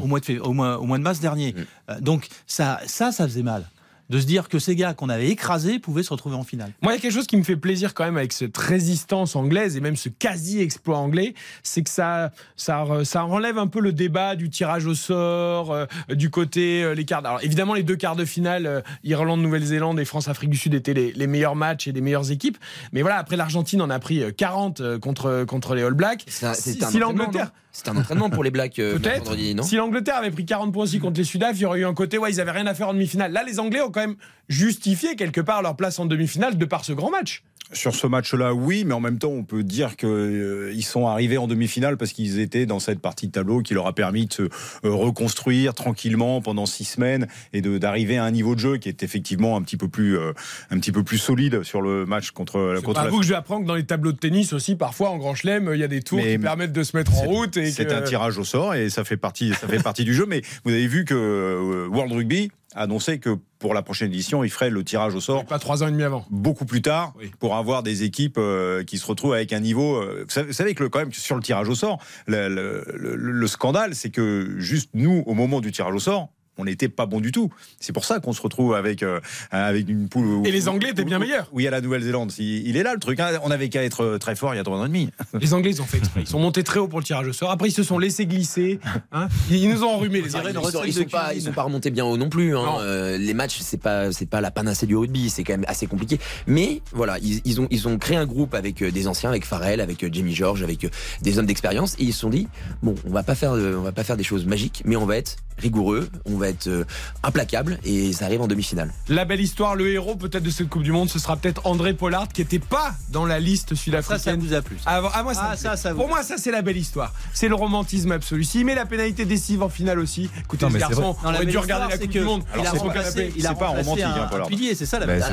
mois 0.07 0.21
de 0.21 0.39
au, 0.39 0.53
mois, 0.53 0.79
au 0.79 0.85
mois 0.85 0.97
de 0.97 1.03
mars 1.03 1.19
dernier. 1.19 1.51
Mm. 1.51 1.65
Euh, 1.89 1.99
Donc 1.99 2.27
ça, 2.47 2.79
ça, 2.85 3.11
ça 3.11 3.25
faisait 3.27 3.43
mal. 3.43 3.69
De 4.13 4.19
se 4.19 4.27
dire 4.27 4.47
que 4.47 4.59
ces 4.59 4.75
gars 4.75 4.93
qu'on 4.93 5.09
avait 5.09 5.29
écrasés 5.29 5.79
pouvaient 5.79 6.03
se 6.03 6.11
retrouver 6.11 6.35
en 6.35 6.43
finale. 6.43 6.71
Moi, 6.83 6.93
il 6.93 6.97
y 6.97 6.99
a 6.99 7.01
quelque 7.01 7.13
chose 7.13 7.25
qui 7.25 7.35
me 7.35 7.41
fait 7.43 7.55
plaisir 7.55 7.95
quand 7.95 8.03
même 8.03 8.17
avec 8.17 8.31
cette 8.31 8.55
résistance 8.55 9.35
anglaise 9.35 9.75
et 9.75 9.79
même 9.79 9.95
ce 9.95 10.07
quasi-exploit 10.07 10.99
anglais, 10.99 11.33
c'est 11.63 11.81
que 11.81 11.89
ça, 11.89 12.31
ça, 12.55 12.85
ça 13.05 13.25
enlève 13.25 13.57
un 13.57 13.65
peu 13.65 13.79
le 13.81 13.91
débat 13.91 14.35
du 14.35 14.51
tirage 14.51 14.85
au 14.85 14.93
sort, 14.93 15.71
euh, 15.71 15.85
du 16.09 16.29
côté 16.29 16.83
euh, 16.83 16.93
les 16.93 17.05
quarts. 17.05 17.25
Alors 17.25 17.43
évidemment, 17.43 17.73
les 17.73 17.81
deux 17.81 17.95
quarts 17.95 18.15
de 18.15 18.25
finale, 18.25 18.67
euh, 18.67 18.81
Irlande, 19.03 19.41
Nouvelle-Zélande 19.41 19.99
et 19.99 20.05
France-Afrique 20.05 20.51
du 20.51 20.57
Sud 20.57 20.75
étaient 20.75 20.93
les, 20.93 21.11
les, 21.11 21.25
meilleurs 21.25 21.55
matchs 21.55 21.87
et 21.87 21.91
les 21.91 22.01
meilleures 22.01 22.29
équipes. 22.29 22.59
Mais 22.91 23.01
voilà, 23.01 23.17
après 23.17 23.35
l'Argentine 23.35 23.81
en 23.81 23.89
a 23.89 23.97
pris 23.97 24.23
40 24.37 24.99
contre, 24.99 25.43
contre 25.45 25.73
les 25.73 25.81
All 25.81 25.95
Blacks. 25.95 26.23
C'est 26.27 26.53
si, 26.53 26.79
si 26.79 26.99
l'Angleterre. 26.99 27.51
C'est 27.73 27.89
un 27.89 27.97
entraînement 27.97 28.29
pour 28.29 28.43
les 28.43 28.51
Blacks. 28.51 28.75
Peut-être. 28.75 29.35
Si 29.63 29.75
l'Angleterre 29.75 30.17
avait 30.17 30.29
pris 30.31 30.45
40 30.45 30.71
points 30.71 30.83
aussi 30.83 30.99
contre 30.99 31.17
les 31.17 31.23
Sudaf, 31.23 31.57
il 31.57 31.63
y 31.63 31.65
aurait 31.65 31.79
eu 31.79 31.85
un 31.85 31.95
côté, 31.95 32.19
ouais, 32.19 32.31
ils 32.31 32.39
avaient 32.39 32.51
rien 32.51 32.67
à 32.67 32.75
faire 32.75 32.89
en 32.89 32.93
demi-finale. 32.93 33.31
Là, 33.31 33.43
les 33.43 33.59
Anglais 33.59 33.81
ont 33.81 33.89
quand 33.89 34.01
même 34.01 34.15
justifié 34.47 35.15
quelque 35.15 35.41
part 35.41 35.63
leur 35.63 35.75
place 35.75 35.97
en 35.97 36.05
demi-finale 36.05 36.57
de 36.57 36.65
par 36.65 36.85
ce 36.85 36.93
grand 36.93 37.09
match. 37.09 37.43
Sur 37.73 37.95
ce 37.95 38.07
match-là, 38.07 38.53
oui, 38.53 38.83
mais 38.85 38.93
en 38.93 38.99
même 38.99 39.19
temps, 39.19 39.29
on 39.29 39.43
peut 39.43 39.63
dire 39.63 39.95
qu'ils 39.95 40.09
euh, 40.09 40.81
sont 40.81 41.07
arrivés 41.07 41.37
en 41.37 41.47
demi-finale 41.47 41.97
parce 41.97 42.13
qu'ils 42.13 42.39
étaient 42.39 42.65
dans 42.65 42.79
cette 42.79 42.99
partie 42.99 43.27
de 43.27 43.31
tableau 43.31 43.61
qui 43.61 43.73
leur 43.73 43.87
a 43.87 43.93
permis 43.93 44.27
de 44.27 44.33
se 44.33 44.41
euh, 44.43 44.49
reconstruire 44.83 45.73
tranquillement 45.73 46.41
pendant 46.41 46.65
six 46.65 46.85
semaines 46.85 47.27
et 47.51 47.61
d'arriver 47.61 48.17
à 48.17 48.23
un 48.23 48.31
niveau 48.31 48.55
de 48.55 48.59
jeu 48.59 48.77
qui 48.77 48.89
est 48.89 49.03
effectivement 49.03 49.57
un 49.57 49.61
petit 49.61 49.77
peu 49.77 49.87
plus, 49.87 50.17
euh, 50.17 50.33
un 50.69 50.79
petit 50.79 50.91
peu 50.91 51.03
plus 51.03 51.17
solide 51.17 51.63
sur 51.63 51.81
le 51.81 52.05
match 52.05 52.31
contre, 52.31 52.79
contre 52.83 53.03
pas 53.03 53.09
vous 53.09 53.19
que 53.19 53.25
je 53.25 53.29
vais 53.29 53.35
apprendre 53.35 53.63
que 53.63 53.67
dans 53.67 53.75
les 53.75 53.85
tableaux 53.85 54.11
de 54.11 54.17
tennis 54.17 54.53
aussi, 54.53 54.75
parfois 54.75 55.09
en 55.09 55.17
Grand 55.17 55.35
Chelem, 55.35 55.71
il 55.73 55.79
y 55.79 55.83
a 55.83 55.87
des 55.87 56.01
tours 56.01 56.21
qui 56.21 56.37
permettent 56.37 56.73
de 56.73 56.83
se 56.83 56.95
mettre 56.95 57.13
en 57.15 57.23
route. 57.23 57.57
C'est 57.65 57.91
un 57.91 58.01
tirage 58.01 58.37
au 58.37 58.43
sort 58.43 58.75
et 58.75 58.89
ça 58.89 59.03
fait 59.03 59.17
partie, 59.17 59.53
ça 59.53 59.67
fait 59.67 59.81
partie 59.83 60.03
du 60.03 60.13
jeu. 60.13 60.25
Mais 60.27 60.41
vous 60.63 60.71
avez 60.71 60.87
vu 60.87 61.05
que 61.05 61.87
World 61.89 62.13
Rugby 62.13 62.49
annoncé 62.75 63.19
que 63.19 63.37
pour 63.59 63.73
la 63.73 63.81
prochaine 63.81 64.09
édition, 64.09 64.43
il 64.43 64.49
ferait 64.49 64.69
le 64.69 64.83
tirage 64.83 65.15
au 65.15 65.21
sort. 65.21 65.45
Pas 65.45 65.59
trois 65.59 65.83
ans 65.83 65.87
et 65.87 65.91
demi 65.91 66.03
avant. 66.03 66.25
Beaucoup 66.29 66.65
plus 66.65 66.81
tard, 66.81 67.13
pour 67.39 67.55
avoir 67.55 67.83
des 67.83 68.03
équipes 68.03 68.37
euh, 68.37 68.83
qui 68.83 68.97
se 68.97 69.05
retrouvent 69.05 69.33
avec 69.33 69.53
un 69.53 69.59
niveau. 69.59 69.95
Euh, 69.95 70.25
vous 70.45 70.53
savez 70.53 70.75
que 70.75 70.83
le, 70.83 70.89
quand 70.89 70.99
même 70.99 71.13
sur 71.13 71.35
le 71.35 71.41
tirage 71.41 71.69
au 71.69 71.75
sort, 71.75 71.99
le, 72.27 72.83
le 72.95 73.47
scandale, 73.47 73.95
c'est 73.95 74.09
que 74.09 74.55
juste 74.57 74.89
nous, 74.93 75.23
au 75.25 75.33
moment 75.33 75.61
du 75.61 75.71
tirage 75.71 75.93
au 75.93 75.99
sort, 75.99 76.29
on 76.57 76.65
n'était 76.65 76.89
pas 76.89 77.05
bon 77.05 77.19
du 77.19 77.31
tout. 77.31 77.51
C'est 77.79 77.93
pour 77.93 78.05
ça 78.05 78.19
qu'on 78.19 78.33
se 78.33 78.41
retrouve 78.41 78.75
avec, 78.75 79.03
euh, 79.03 79.19
avec 79.51 79.89
une 79.89 80.09
poule. 80.09 80.45
Et 80.45 80.51
les 80.51 80.67
Anglais 80.67 80.89
étaient 80.89 81.03
bien 81.03 81.19
meilleurs. 81.19 81.49
Oui, 81.51 81.67
à 81.67 81.71
la 81.71 81.81
Nouvelle-Zélande. 81.81 82.31
Il 82.37 82.77
est 82.77 82.83
là 82.83 82.93
le 82.93 82.99
truc. 82.99 83.19
Hein. 83.19 83.39
On 83.43 83.51
avait 83.51 83.69
qu'à 83.69 83.83
être 83.83 84.17
très 84.17 84.35
fort 84.35 84.53
il 84.53 84.57
y 84.57 84.59
a 84.59 84.63
trois 84.63 84.77
ans 84.77 84.85
et 84.85 84.89
demi. 84.89 85.09
Les 85.39 85.53
Anglais, 85.53 85.71
ils 85.71 85.81
ont 85.81 85.85
fait 85.85 85.97
exprès. 85.97 86.21
Ils 86.21 86.27
sont 86.27 86.39
montés 86.39 86.63
très 86.63 86.79
haut 86.79 86.87
pour 86.87 86.99
le 86.99 87.05
tirage 87.05 87.27
au 87.27 87.33
sort. 87.33 87.51
Après, 87.51 87.69
ils 87.69 87.73
se 87.73 87.83
sont 87.83 87.99
laissés 87.99 88.25
glisser. 88.25 88.79
Hein. 89.11 89.27
Ils 89.49 89.69
nous 89.69 89.83
ont 89.83 89.89
enrhumé. 89.89 90.21
Les 90.21 90.35
Anglais. 90.35 90.53
Ils, 90.85 90.93
sont, 90.93 91.03
pas, 91.05 91.33
ils 91.33 91.41
sont 91.41 91.51
pas 91.51 91.63
remontés 91.63 91.91
bien 91.91 92.05
haut 92.05 92.17
non 92.17 92.29
plus. 92.29 92.55
Hein. 92.55 92.65
Euh, 92.79 93.17
les 93.17 93.33
matchs, 93.33 93.57
c'est 93.59 93.81
pas, 93.81 94.11
c'est 94.11 94.25
pas 94.25 94.41
la 94.41 94.51
panacée 94.51 94.85
du 94.85 94.95
rugby. 94.95 95.29
C'est 95.29 95.43
quand 95.43 95.53
même 95.53 95.65
assez 95.67 95.87
compliqué. 95.87 96.19
Mais 96.47 96.81
voilà, 96.91 97.17
ils, 97.19 97.61
ont, 97.61 97.67
ils 97.71 97.87
ont 97.87 97.97
créé 97.97 98.17
un 98.17 98.25
groupe 98.25 98.53
avec 98.53 98.81
euh, 98.81 98.91
des 98.91 99.07
anciens, 99.07 99.29
avec 99.29 99.45
Farrell, 99.45 99.81
avec 99.81 100.13
Jamie 100.13 100.33
George, 100.33 100.63
avec 100.63 100.87
des 101.21 101.39
hommes 101.39 101.45
d'expérience, 101.45 101.95
et 101.99 102.03
ils 102.03 102.13
se 102.13 102.19
sont 102.19 102.29
dit 102.29 102.47
bon, 102.81 102.95
on 103.05 103.11
va 103.11 103.23
pas 103.23 103.35
faire, 103.35 103.51
on 103.51 103.81
va 103.81 103.91
pas 103.91 104.03
faire 104.03 104.17
des 104.17 104.23
choses 104.23 104.45
magiques, 104.45 104.83
mais 104.85 104.95
on 104.95 105.05
va 105.05 105.17
être 105.17 105.37
rigoureux, 105.57 106.09
on 106.25 106.37
va 106.37 106.42
être 106.49 106.85
implacable 107.23 107.79
et 107.83 108.13
ça 108.13 108.25
arrive 108.25 108.41
en 108.41 108.47
demi-finale. 108.47 108.91
La 109.09 109.25
belle 109.25 109.41
histoire, 109.41 109.75
le 109.75 109.89
héros 109.89 110.15
peut-être 110.15 110.43
de 110.43 110.49
cette 110.49 110.69
Coupe 110.69 110.83
du 110.83 110.91
Monde, 110.91 111.09
ce 111.09 111.19
sera 111.19 111.37
peut-être 111.37 111.61
André 111.65 111.93
Pollard 111.93 112.27
qui 112.27 112.41
n'était 112.41 112.59
pas 112.59 112.93
dans 113.09 113.25
la 113.25 113.39
liste 113.39 113.75
sud-africaine. 113.75 114.19
Ça, 114.19 114.31
ça 114.31 114.35
vous 114.35 114.53
a 114.53 114.61
plu. 114.61 114.77
Ah, 114.85 115.01
ah, 115.13 115.23
moi, 115.23 115.33
ça, 115.33 115.51
ah, 115.51 115.77
ça, 115.77 115.93
Pour 115.93 116.07
moi, 116.07 116.23
ça 116.23 116.35
c'est 116.37 116.51
la 116.51 116.61
belle 116.61 116.77
histoire. 116.77 117.13
C'est 117.33 117.47
le 117.47 117.55
romantisme 117.55 118.11
absolu. 118.11 118.43
S'il 118.43 118.65
met 118.65 118.75
la 118.75 118.85
pénalité 118.85 119.25
décisive 119.25 119.63
en 119.63 119.69
finale 119.69 119.99
aussi, 119.99 120.29
écoutez, 120.39 120.67
ce 120.69 120.77
garçon 120.77 121.15
on 121.23 121.33
aurait 121.33 121.45
dû 121.45 121.57
regarder 121.57 121.91
la 121.91 121.97
Coupe 121.97 122.09
du 122.09 122.21
Monde. 122.21 122.43
il 122.57 122.65
a 122.65 122.71
remplacé, 122.71 123.33
il 123.35 123.47
a 123.47 123.53
pas 123.53 123.67
romantique, 123.67 124.03
un, 124.03 124.41
un 124.41 124.45
pilier, 124.45 124.75
c'est 124.75 124.85
ça 124.85 124.99
la 124.99 125.05
belle 125.05 125.23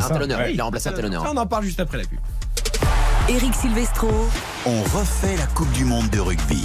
Il 0.53 0.61
a 0.61 0.65
remplacé 0.65 0.89
un 0.89 0.93
talonneur. 0.93 1.27
On 1.31 1.37
en 1.37 1.47
parle 1.47 1.65
juste 1.65 1.81
après 1.81 1.99
la 1.99 2.05
pub. 2.05 2.19
Eric 3.29 3.55
Silvestro. 3.55 4.11
On 4.67 4.83
refait 4.83 5.37
la 5.37 5.47
Coupe 5.47 5.71
du 5.73 5.85
Monde 5.85 6.09
de 6.11 6.19
rugby. 6.19 6.63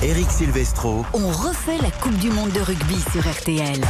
Eric 0.00 0.30
Silvestro. 0.30 1.04
On 1.12 1.26
refait 1.26 1.76
la 1.82 1.90
Coupe 1.90 2.16
du 2.18 2.30
Monde 2.30 2.52
de 2.52 2.60
rugby 2.60 2.94
sur 3.10 3.28
RTL. 3.28 3.80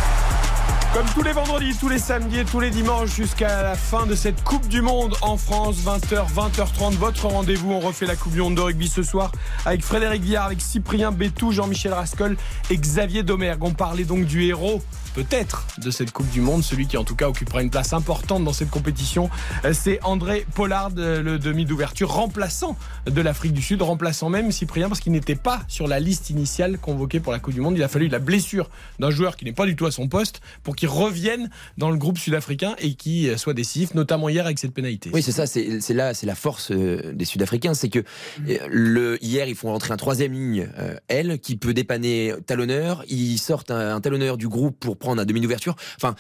Comme 0.94 1.04
tous 1.14 1.22
les 1.22 1.32
vendredis, 1.32 1.76
tous 1.78 1.90
les 1.90 1.98
samedis 1.98 2.38
et 2.38 2.44
tous 2.46 2.60
les 2.60 2.70
dimanches 2.70 3.14
jusqu'à 3.14 3.62
la 3.62 3.74
fin 3.74 4.06
de 4.06 4.14
cette 4.14 4.42
Coupe 4.42 4.66
du 4.68 4.80
Monde 4.80 5.14
en 5.20 5.36
France, 5.36 5.76
20h, 5.84 6.32
20h30, 6.32 6.94
votre 6.94 7.26
rendez-vous. 7.26 7.72
On 7.72 7.80
refait 7.80 8.06
la 8.06 8.16
Coupe 8.16 8.32
du 8.32 8.40
Monde 8.40 8.54
de 8.54 8.62
rugby 8.62 8.88
ce 8.88 9.02
soir 9.02 9.32
avec 9.66 9.84
Frédéric 9.84 10.22
Viard, 10.22 10.46
avec 10.46 10.62
Cyprien 10.62 11.12
Bétou, 11.12 11.52
Jean-Michel 11.52 11.92
Rascol 11.92 12.38
et 12.70 12.78
Xavier 12.78 13.22
Domergue. 13.22 13.62
On 13.62 13.74
parlait 13.74 14.04
donc 14.04 14.24
du 14.24 14.44
héros 14.44 14.82
peut-être 15.14 15.66
de 15.78 15.90
cette 15.90 16.12
Coupe 16.12 16.30
du 16.30 16.40
Monde. 16.40 16.62
Celui 16.62 16.86
qui 16.86 16.96
en 16.96 17.04
tout 17.04 17.16
cas 17.16 17.28
occupera 17.28 17.62
une 17.62 17.70
place 17.70 17.92
importante 17.92 18.44
dans 18.44 18.52
cette 18.52 18.70
compétition, 18.70 19.30
c'est 19.72 20.02
André 20.02 20.46
Pollard, 20.54 20.90
le 20.96 21.38
demi 21.38 21.64
d'ouverture, 21.64 22.10
remplaçant 22.10 22.76
de 23.06 23.20
l'Afrique 23.20 23.52
du 23.52 23.62
Sud, 23.62 23.82
remplaçant 23.82 24.28
même 24.28 24.52
Cyprien 24.52 24.88
parce 24.88 25.00
qu'il 25.00 25.12
n'était 25.12 25.34
pas 25.34 25.62
sur 25.68 25.88
la 25.88 26.00
liste 26.00 26.30
initiale 26.30 26.78
convoquée 26.78 27.20
pour 27.20 27.32
la 27.32 27.38
Coupe 27.38 27.54
du 27.54 27.60
Monde. 27.60 27.76
Il 27.76 27.82
a 27.82 27.88
fallu 27.88 28.08
la 28.08 28.18
blessure 28.18 28.70
d'un 28.98 29.10
joueur 29.10 29.36
qui 29.36 29.44
n'est 29.44 29.52
pas 29.52 29.66
du 29.66 29.76
tout 29.76 29.86
à 29.86 29.90
son 29.90 30.08
poste 30.08 30.40
pour 30.62 30.76
qu'il 30.76 30.88
revienne 30.88 31.50
dans 31.76 31.90
le 31.90 31.96
groupe 31.96 32.18
sud-africain 32.18 32.74
et 32.78 32.94
qui 32.94 33.28
soit 33.36 33.54
décisif, 33.54 33.94
notamment 33.94 34.28
hier 34.28 34.44
avec 34.44 34.58
cette 34.58 34.74
pénalité. 34.74 35.10
Oui, 35.12 35.22
c'est 35.22 35.32
ça, 35.32 35.46
c'est 35.46 35.94
là, 35.94 36.14
c'est 36.14 36.26
la 36.26 36.34
force 36.34 36.70
euh, 36.70 37.12
des 37.14 37.24
Sud-Africains, 37.24 37.74
c'est 37.74 37.88
que 37.88 38.04
euh, 38.48 39.18
hier, 39.20 39.48
ils 39.48 39.54
font 39.54 39.72
rentrer 39.72 39.92
un 39.92 39.96
troisième 39.96 40.32
ligne, 40.32 40.68
euh, 40.78 40.96
elle, 41.08 41.38
qui 41.38 41.56
peut 41.56 41.74
dépanner 41.74 42.34
talonneur. 42.46 43.04
Ils 43.08 43.38
sortent 43.38 43.70
un, 43.70 43.96
un 43.96 44.00
talonneur 44.00 44.36
du 44.36 44.48
groupe 44.48 44.78
pour 44.78 44.96
prendre 44.98 45.20
un 45.20 45.24
demi 45.24 45.40
d'ouverture. 45.40 45.76
Enfin, 45.96 46.14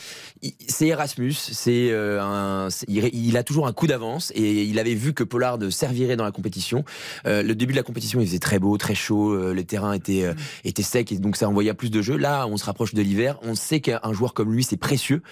c'est 0.68 0.88
Erasmus, 0.88 1.32
c'est 1.32 1.90
euh, 1.90 2.20
un, 2.20 2.68
il, 2.86 3.36
a 3.36 3.42
toujours 3.42 3.66
un 3.66 3.72
coup 3.72 3.86
d'avance 3.86 4.32
et 4.34 4.64
il 4.64 4.78
avait 4.78 4.94
vu 4.94 5.12
que 5.12 5.24
Pollard 5.24 5.58
servirait 5.70 6.16
dans 6.16 6.24
la 6.24 6.32
compétition. 6.32 6.84
Euh, 7.26 7.42
le 7.42 7.54
début 7.54 7.72
de 7.72 7.78
la 7.78 7.82
compétition, 7.82 8.20
il 8.20 8.26
faisait 8.26 8.38
très 8.38 8.58
beau, 8.58 8.76
très 8.78 8.94
chaud, 8.94 9.32
euh, 9.32 9.52
le 9.52 9.64
terrain 9.64 9.92
était 9.92 10.24
était 10.64 10.82
sec 10.82 11.12
et 11.12 11.18
donc 11.18 11.36
ça 11.36 11.48
envoyait 11.48 11.74
plus 11.74 11.90
de 11.90 12.02
jeux. 12.02 12.16
Là, 12.16 12.46
on 12.46 12.56
se 12.56 12.64
rapproche 12.64 12.94
de 12.94 13.02
l'hiver, 13.02 13.38
on 13.42 13.54
sait 13.54 13.80
qu'un 13.80 14.12
joueur 14.12 14.34
comme 14.34 14.52
lui, 14.52 14.64
c'est 14.64 14.76
précieux, 14.76 15.22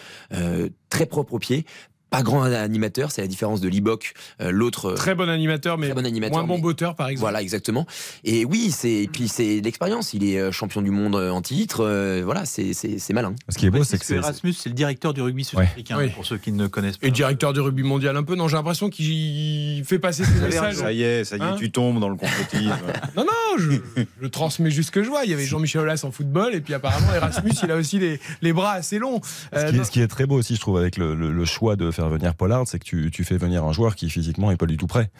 très 0.89 1.07
propre 1.07 1.35
au 1.35 1.39
pied, 1.39 1.65
pas 2.11 2.23
grand 2.23 2.43
animateur, 2.45 3.11
c'est 3.11 3.21
la 3.21 3.27
différence 3.27 3.61
de 3.61 3.69
Libok, 3.69 4.15
euh, 4.41 4.51
l'autre 4.51 4.93
très 4.93 5.15
bon 5.15 5.29
animateur, 5.29 5.77
mais 5.77 5.93
bon 5.93 6.07
animateur, 6.07 6.39
moins 6.39 6.57
bon 6.57 6.61
botteur 6.61 6.95
par 6.95 7.09
exemple. 7.09 7.23
Voilà, 7.23 7.43
exactement. 7.43 7.87
Et 8.25 8.45
oui, 8.45 8.71
c'est 8.71 9.03
et 9.03 9.09
puis 9.09 9.29
c'est 9.29 9.61
l'expérience. 9.61 10.15
Il 10.15 10.25
est 10.25 10.39
euh, 10.39 10.53
champion 10.53 10.83
du 10.83 10.91
monde 10.91 11.17
en 11.17 11.43
titre. 11.43 11.85
Euh, 11.85 12.23
voilà, 12.25 12.45
c'est 12.45 12.73
c'est 12.75 13.13
malin. 13.13 13.35
Ce 13.49 13.59
qui 13.59 13.67
est 13.67 13.71
beau, 13.71 13.85
c'est 13.85 13.99
que 13.99 14.15
Erasmus, 14.15 14.53
c'est 14.53 14.69
le 14.69 14.75
directeur 14.75 15.15
du 15.15 15.21
rugby 15.21 15.45
sud-africain 15.45 15.99
pour 16.15 16.25
ceux 16.27 16.39
qui 16.39 16.53
ne 16.53 16.67
connaissent 16.69 16.99
pas. 16.99 17.07
Et 17.07 17.11
directeur 17.11 17.53
du 17.53 17.61
rugby 17.61 17.83
mondial 17.83 18.17
un 18.17 18.23
peu. 18.23 18.37
Non, 18.37 18.49
j'ai 18.49 18.57
l'impression 18.57 18.89
qu'il 18.89 19.85
fait 19.85 19.99
passer 19.99 20.25
ses 20.25 20.41
messages. 20.41 20.77
Ça 20.77 20.93
y 20.93 21.03
est, 21.03 21.25
ça 21.25 21.37
y 21.37 21.41
est, 21.41 21.43
hein 21.43 21.57
tu 21.59 21.71
tombes 21.71 21.99
dans 21.99 22.09
le 22.09 22.17
complotisme. 22.17 22.71
non, 23.17 23.25
non, 23.25 23.46
je, 23.59 24.03
je, 24.23 24.27
transmets 24.27 24.71
juste 24.71 24.89
ce 24.89 24.93
que 24.93 25.03
je 25.03 25.09
vois. 25.09 25.25
Il 25.25 25.31
y 25.31 25.35
avait 25.35 25.45
Jean-Michel 25.45 25.83
Aulas 25.83 26.03
en 26.05 26.11
football 26.11 26.55
et 26.55 26.61
puis 26.61 26.75
apparemment 26.75 27.13
Erasmus, 27.15 27.53
il 27.63 27.71
a 27.71 27.77
aussi 27.77 27.99
les, 27.99 28.21
les 28.43 28.53
bras 28.53 28.73
assez 28.73 28.99
longs. 28.99 29.21
Ce 29.23 29.71
qui, 29.71 29.77
est, 29.77 29.85
ce, 29.85 29.91
qui 29.91 30.01
est, 30.01 30.09
très 30.09 30.27
beau 30.27 30.37
aussi, 30.37 30.57
je 30.57 30.61
trouve, 30.61 30.79
avec 30.79 30.97
le, 30.97 31.15
le, 31.15 31.33
le 31.33 31.45
choix 31.45 31.77
de 31.77 31.91
faire 31.91 32.09
venir 32.09 32.35
Pollard, 32.35 32.67
c'est 32.67 32.79
que 32.79 32.85
tu, 32.85 33.11
tu, 33.11 33.25
fais 33.25 33.37
venir 33.37 33.65
un 33.65 33.73
joueur 33.73 33.97
qui 33.97 34.11
physiquement 34.11 34.51
est 34.51 34.57
pas 34.57 34.67
du 34.67 34.77
tout 34.77 34.87
prêt 34.87 35.11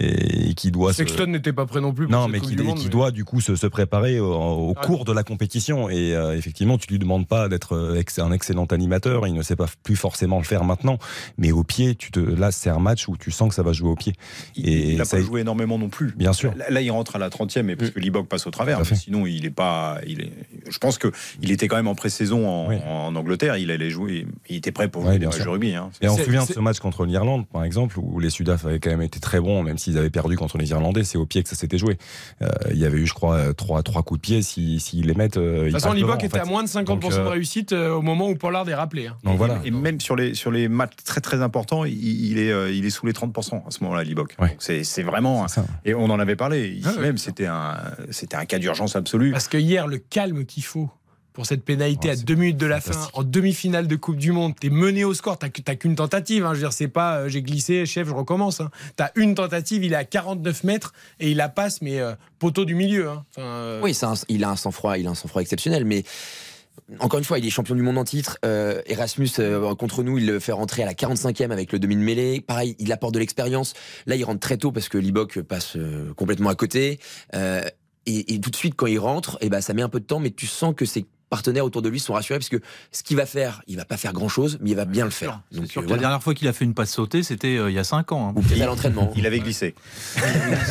et, 0.00 0.54
qui 0.54 0.70
doit. 0.70 0.92
Sexton 0.92 1.26
n'était 1.26 1.52
pas 1.52 1.66
prêt 1.66 1.80
non 1.80 1.92
plus. 1.92 2.08
non, 2.08 2.28
mais 2.28 2.40
qui, 2.40 2.56
qui 2.56 2.88
doit 2.88 3.10
du 3.10 3.24
coup 3.24 3.40
se, 3.40 3.56
se 3.56 3.66
préparer 3.66 4.20
au, 4.20 4.74
cours 4.74 5.04
de 5.04 5.12
la 5.12 5.22
compétition. 5.22 5.88
Et 5.88 6.14
euh, 6.14 6.36
effectivement, 6.36 6.78
tu 6.78 6.88
lui 6.88 6.98
demandes 6.98 7.26
pas 7.26 7.48
d'être 7.48 7.74
euh, 7.74 8.02
un 8.18 8.32
excellent 8.32 8.66
animateur. 8.66 9.26
Il 9.26 9.34
ne 9.34 9.42
sait 9.42 9.56
pas 9.56 9.66
plus 9.82 9.96
forcément 9.96 10.38
le 10.38 10.44
faire 10.44 10.64
maintenant. 10.64 10.98
Mais 11.38 11.52
au 11.52 11.64
pied, 11.64 11.94
tu 11.94 12.10
te, 12.10 12.20
là, 12.20 12.50
c'est 12.52 12.70
un 12.70 12.78
match 12.78 13.08
où 13.08 13.16
tu 13.16 13.30
sens 13.30 13.48
que 13.48 13.54
ça 13.54 13.62
va 13.62 13.72
jouer 13.72 13.90
au 13.90 13.96
pied. 13.96 14.14
Et 14.56 14.92
il 14.92 14.98
n'a 14.98 15.04
pas 15.04 15.20
joué 15.20 15.40
énormément 15.40 15.78
non 15.78 15.88
plus. 15.88 16.12
Bien 16.16 16.32
sûr. 16.32 16.52
Là, 16.68 16.80
il 16.80 16.90
rentre 16.90 17.16
à 17.16 17.18
la 17.18 17.28
30e, 17.28 17.68
et 17.70 17.76
parce 17.84 17.94
que 17.94 18.00
Libok 18.00 18.28
passe 18.28 18.46
au 18.46 18.50
travers. 18.50 18.84
Sinon, 18.84 19.26
il 19.26 19.44
est 19.44 19.50
pas. 19.50 19.98
Il 20.06 20.20
est, 20.20 20.32
je 20.68 20.78
pense 20.78 20.98
que 20.98 21.10
il 21.42 21.50
était 21.50 21.68
quand 21.68 21.76
même 21.76 21.88
en 21.88 21.94
pré-saison 21.94 22.48
en, 22.48 23.14
Angleterre. 23.14 23.56
Il 23.56 23.70
allait 23.70 23.90
jouer. 23.90 24.26
Il 24.48 24.56
était 24.56 24.72
prêt 24.72 24.88
pour 24.88 25.02
jouer 25.02 25.26
au 25.26 25.50
rugby. 25.50 25.74
Hein. 25.74 25.90
Et 26.00 26.08
on 26.08 26.16
se 26.16 26.24
souvient 26.24 26.44
de 26.44 26.52
ce 26.52 26.60
match 26.60 26.78
contre 26.78 27.04
l'Irlande, 27.04 27.46
par 27.46 27.64
exemple, 27.64 27.98
où 27.98 28.18
les 28.20 28.30
Sudaf 28.30 28.64
avaient 28.66 28.80
quand 28.80 28.90
même 28.90 29.02
été 29.02 29.20
très 29.20 29.40
bons, 29.40 29.62
même 29.62 29.78
s'ils 29.78 29.98
avaient 29.98 30.10
perdu 30.10 30.36
contre 30.36 30.58
les 30.58 30.70
Irlandais, 30.70 31.04
c'est 31.04 31.18
au 31.18 31.26
pied 31.26 31.42
que 31.42 31.48
ça 31.48 31.56
s'était 31.56 31.78
joué. 31.78 31.98
Euh, 32.42 32.48
il 32.70 32.78
y 32.78 32.84
avait 32.84 32.98
eu, 32.98 33.06
je 33.06 33.14
crois, 33.14 33.54
trois, 33.54 33.82
trois 33.82 34.02
coups 34.02 34.20
de 34.20 34.22
pied. 34.22 34.42
S'ils 34.42 34.80
si, 34.80 35.02
les 35.02 35.14
mettent. 35.14 35.36
Euh, 35.36 35.66
de 35.66 35.70
toute 35.70 35.80
façon, 35.80 35.92
Libok 35.92 36.22
était 36.24 36.38
à 36.38 36.44
moins 36.44 36.62
de 36.62 36.68
50% 36.68 37.00
de 37.00 37.14
euh, 37.14 37.28
réussite 37.28 37.72
au 37.72 38.02
moment 38.02 38.28
où 38.28 38.34
Pollard 38.34 38.68
est 38.68 38.74
rappelé. 38.74 39.08
Hein. 39.08 39.16
Donc, 39.24 39.36
voilà. 39.36 39.60
Et 39.64 39.70
même 39.70 40.00
sur 40.00 40.16
les, 40.16 40.34
sur 40.34 40.50
les 40.50 40.68
matchs 40.68 40.92
très 41.04 41.20
très 41.20 41.42
importants, 41.42 41.84
il, 41.84 42.38
est, 42.38 42.74
il 42.74 42.84
est 42.84 42.90
sous 42.90 43.06
les 43.06 43.12
30% 43.12 43.66
à 43.66 43.70
ce 43.70 43.82
moment-là, 43.84 44.04
Libok. 44.04 44.36
C'est 44.58 45.02
vraiment. 45.02 45.46
Et 45.84 45.94
on 45.94 46.04
en 46.04 46.18
avait 46.18 46.36
parlé. 46.36 46.68
Ici 46.68 46.88
ah 46.96 47.00
même, 47.00 47.18
c'était 47.18 47.46
un, 47.46 47.73
un 48.32 48.44
cas 48.46 48.58
d'urgence 48.58 48.96
absolu. 48.96 49.32
Parce 49.32 49.48
que 49.48 49.58
hier, 49.58 49.86
le 49.86 49.98
calme 49.98 50.44
qu'il 50.44 50.64
faut 50.64 50.90
pour 51.34 51.46
cette 51.46 51.64
pénalité 51.64 52.10
à 52.10 52.16
deux 52.16 52.36
minutes 52.36 52.56
de 52.56 52.66
la 52.66 52.80
fin, 52.80 53.08
en 53.12 53.24
demi-finale 53.24 53.88
de 53.88 53.96
Coupe 53.96 54.16
du 54.16 54.30
Monde. 54.30 54.54
T'es 54.58 54.70
mené 54.70 55.04
au 55.04 55.14
score, 55.14 55.36
t'as 55.36 55.48
qu'une 55.48 55.96
tentative. 55.96 56.46
Hein. 56.46 56.50
Je 56.50 56.60
veux 56.60 56.62
dire, 56.66 56.72
c'est 56.72 56.88
pas 56.88 57.16
euh, 57.16 57.28
j'ai 57.28 57.42
glissé, 57.42 57.84
chef, 57.86 58.06
je 58.06 58.14
recommence. 58.14 58.60
Hein. 58.60 58.70
T'as 58.94 59.10
une 59.16 59.34
tentative, 59.34 59.82
il 59.82 59.92
est 59.92 59.96
à 59.96 60.04
49 60.04 60.62
mètres 60.62 60.94
et 61.18 61.32
il 61.32 61.36
la 61.36 61.48
passe, 61.48 61.82
mais 61.82 61.98
euh, 61.98 62.14
poteau 62.38 62.64
du 62.64 62.76
milieu. 62.76 63.10
Hein. 63.10 63.24
Euh, 63.38 63.80
oui, 63.82 63.98
il 64.28 64.44
a 64.44 64.50
un 64.50 64.56
sang-froid, 64.56 64.96
il 64.96 65.08
a 65.08 65.10
un 65.10 65.16
sang-froid 65.16 65.42
exceptionnel, 65.42 65.84
mais 65.84 66.04
encore 66.98 67.18
une 67.18 67.24
fois, 67.24 67.38
il 67.38 67.46
est 67.46 67.50
champion 67.50 67.74
du 67.74 67.82
monde 67.82 67.98
en 67.98 68.04
titre. 68.04 68.38
Euh, 68.44 68.82
Erasmus, 68.86 69.28
euh, 69.38 69.74
contre 69.74 70.02
nous, 70.02 70.18
il 70.18 70.26
le 70.26 70.38
fait 70.40 70.52
rentrer 70.52 70.82
à 70.82 70.86
la 70.86 70.94
45e 70.94 71.50
avec 71.50 71.72
le 71.72 71.78
demi 71.78 71.96
de 71.96 72.00
mêlée. 72.00 72.40
Pareil, 72.40 72.76
il 72.78 72.92
apporte 72.92 73.14
de 73.14 73.18
l'expérience. 73.18 73.74
Là, 74.06 74.16
il 74.16 74.24
rentre 74.24 74.40
très 74.40 74.56
tôt 74.56 74.72
parce 74.72 74.88
que 74.88 74.98
Libok 74.98 75.40
passe 75.42 75.76
euh, 75.76 76.12
complètement 76.14 76.50
à 76.50 76.54
côté. 76.54 76.98
Euh, 77.34 77.62
et, 78.06 78.34
et 78.34 78.40
tout 78.40 78.50
de 78.50 78.56
suite, 78.56 78.74
quand 78.76 78.86
il 78.86 78.98
rentre, 78.98 79.38
eh 79.40 79.48
ben, 79.48 79.60
ça 79.60 79.72
met 79.72 79.82
un 79.82 79.88
peu 79.88 80.00
de 80.00 80.04
temps, 80.04 80.20
mais 80.20 80.30
tu 80.30 80.46
sens 80.46 80.74
que 80.76 80.84
ses 80.84 81.06
partenaires 81.30 81.64
autour 81.64 81.82
de 81.82 81.88
lui 81.88 81.98
sont 81.98 82.12
rassurés 82.12 82.38
parce 82.38 82.48
que 82.48 82.60
ce 82.92 83.02
qu'il 83.02 83.16
va 83.16 83.26
faire, 83.26 83.62
il 83.66 83.76
va 83.76 83.84
pas 83.84 83.96
faire 83.96 84.12
grand 84.12 84.28
chose, 84.28 84.58
mais 84.60 84.70
il 84.70 84.76
va 84.76 84.84
bien 84.84 85.04
le 85.04 85.10
faire. 85.10 85.40
Donc, 85.52 85.66
sûr 85.66 85.82
euh, 85.82 85.86
La 85.88 85.96
dernière 85.96 86.22
fois 86.22 86.34
qu'il 86.34 86.46
a 86.46 86.52
fait 86.52 86.64
une 86.64 86.74
passe 86.74 86.92
sautée, 86.92 87.22
c'était 87.22 87.56
euh, 87.56 87.70
il 87.70 87.74
y 87.74 87.78
a 87.78 87.82
5 87.84 88.12
ans. 88.12 88.28
hein. 88.28 88.34
Ou 88.36 88.62
à 88.62 88.66
l'entraînement. 88.66 89.10
Il 89.16 89.26
avait 89.26 89.40
glissé. 89.40 89.74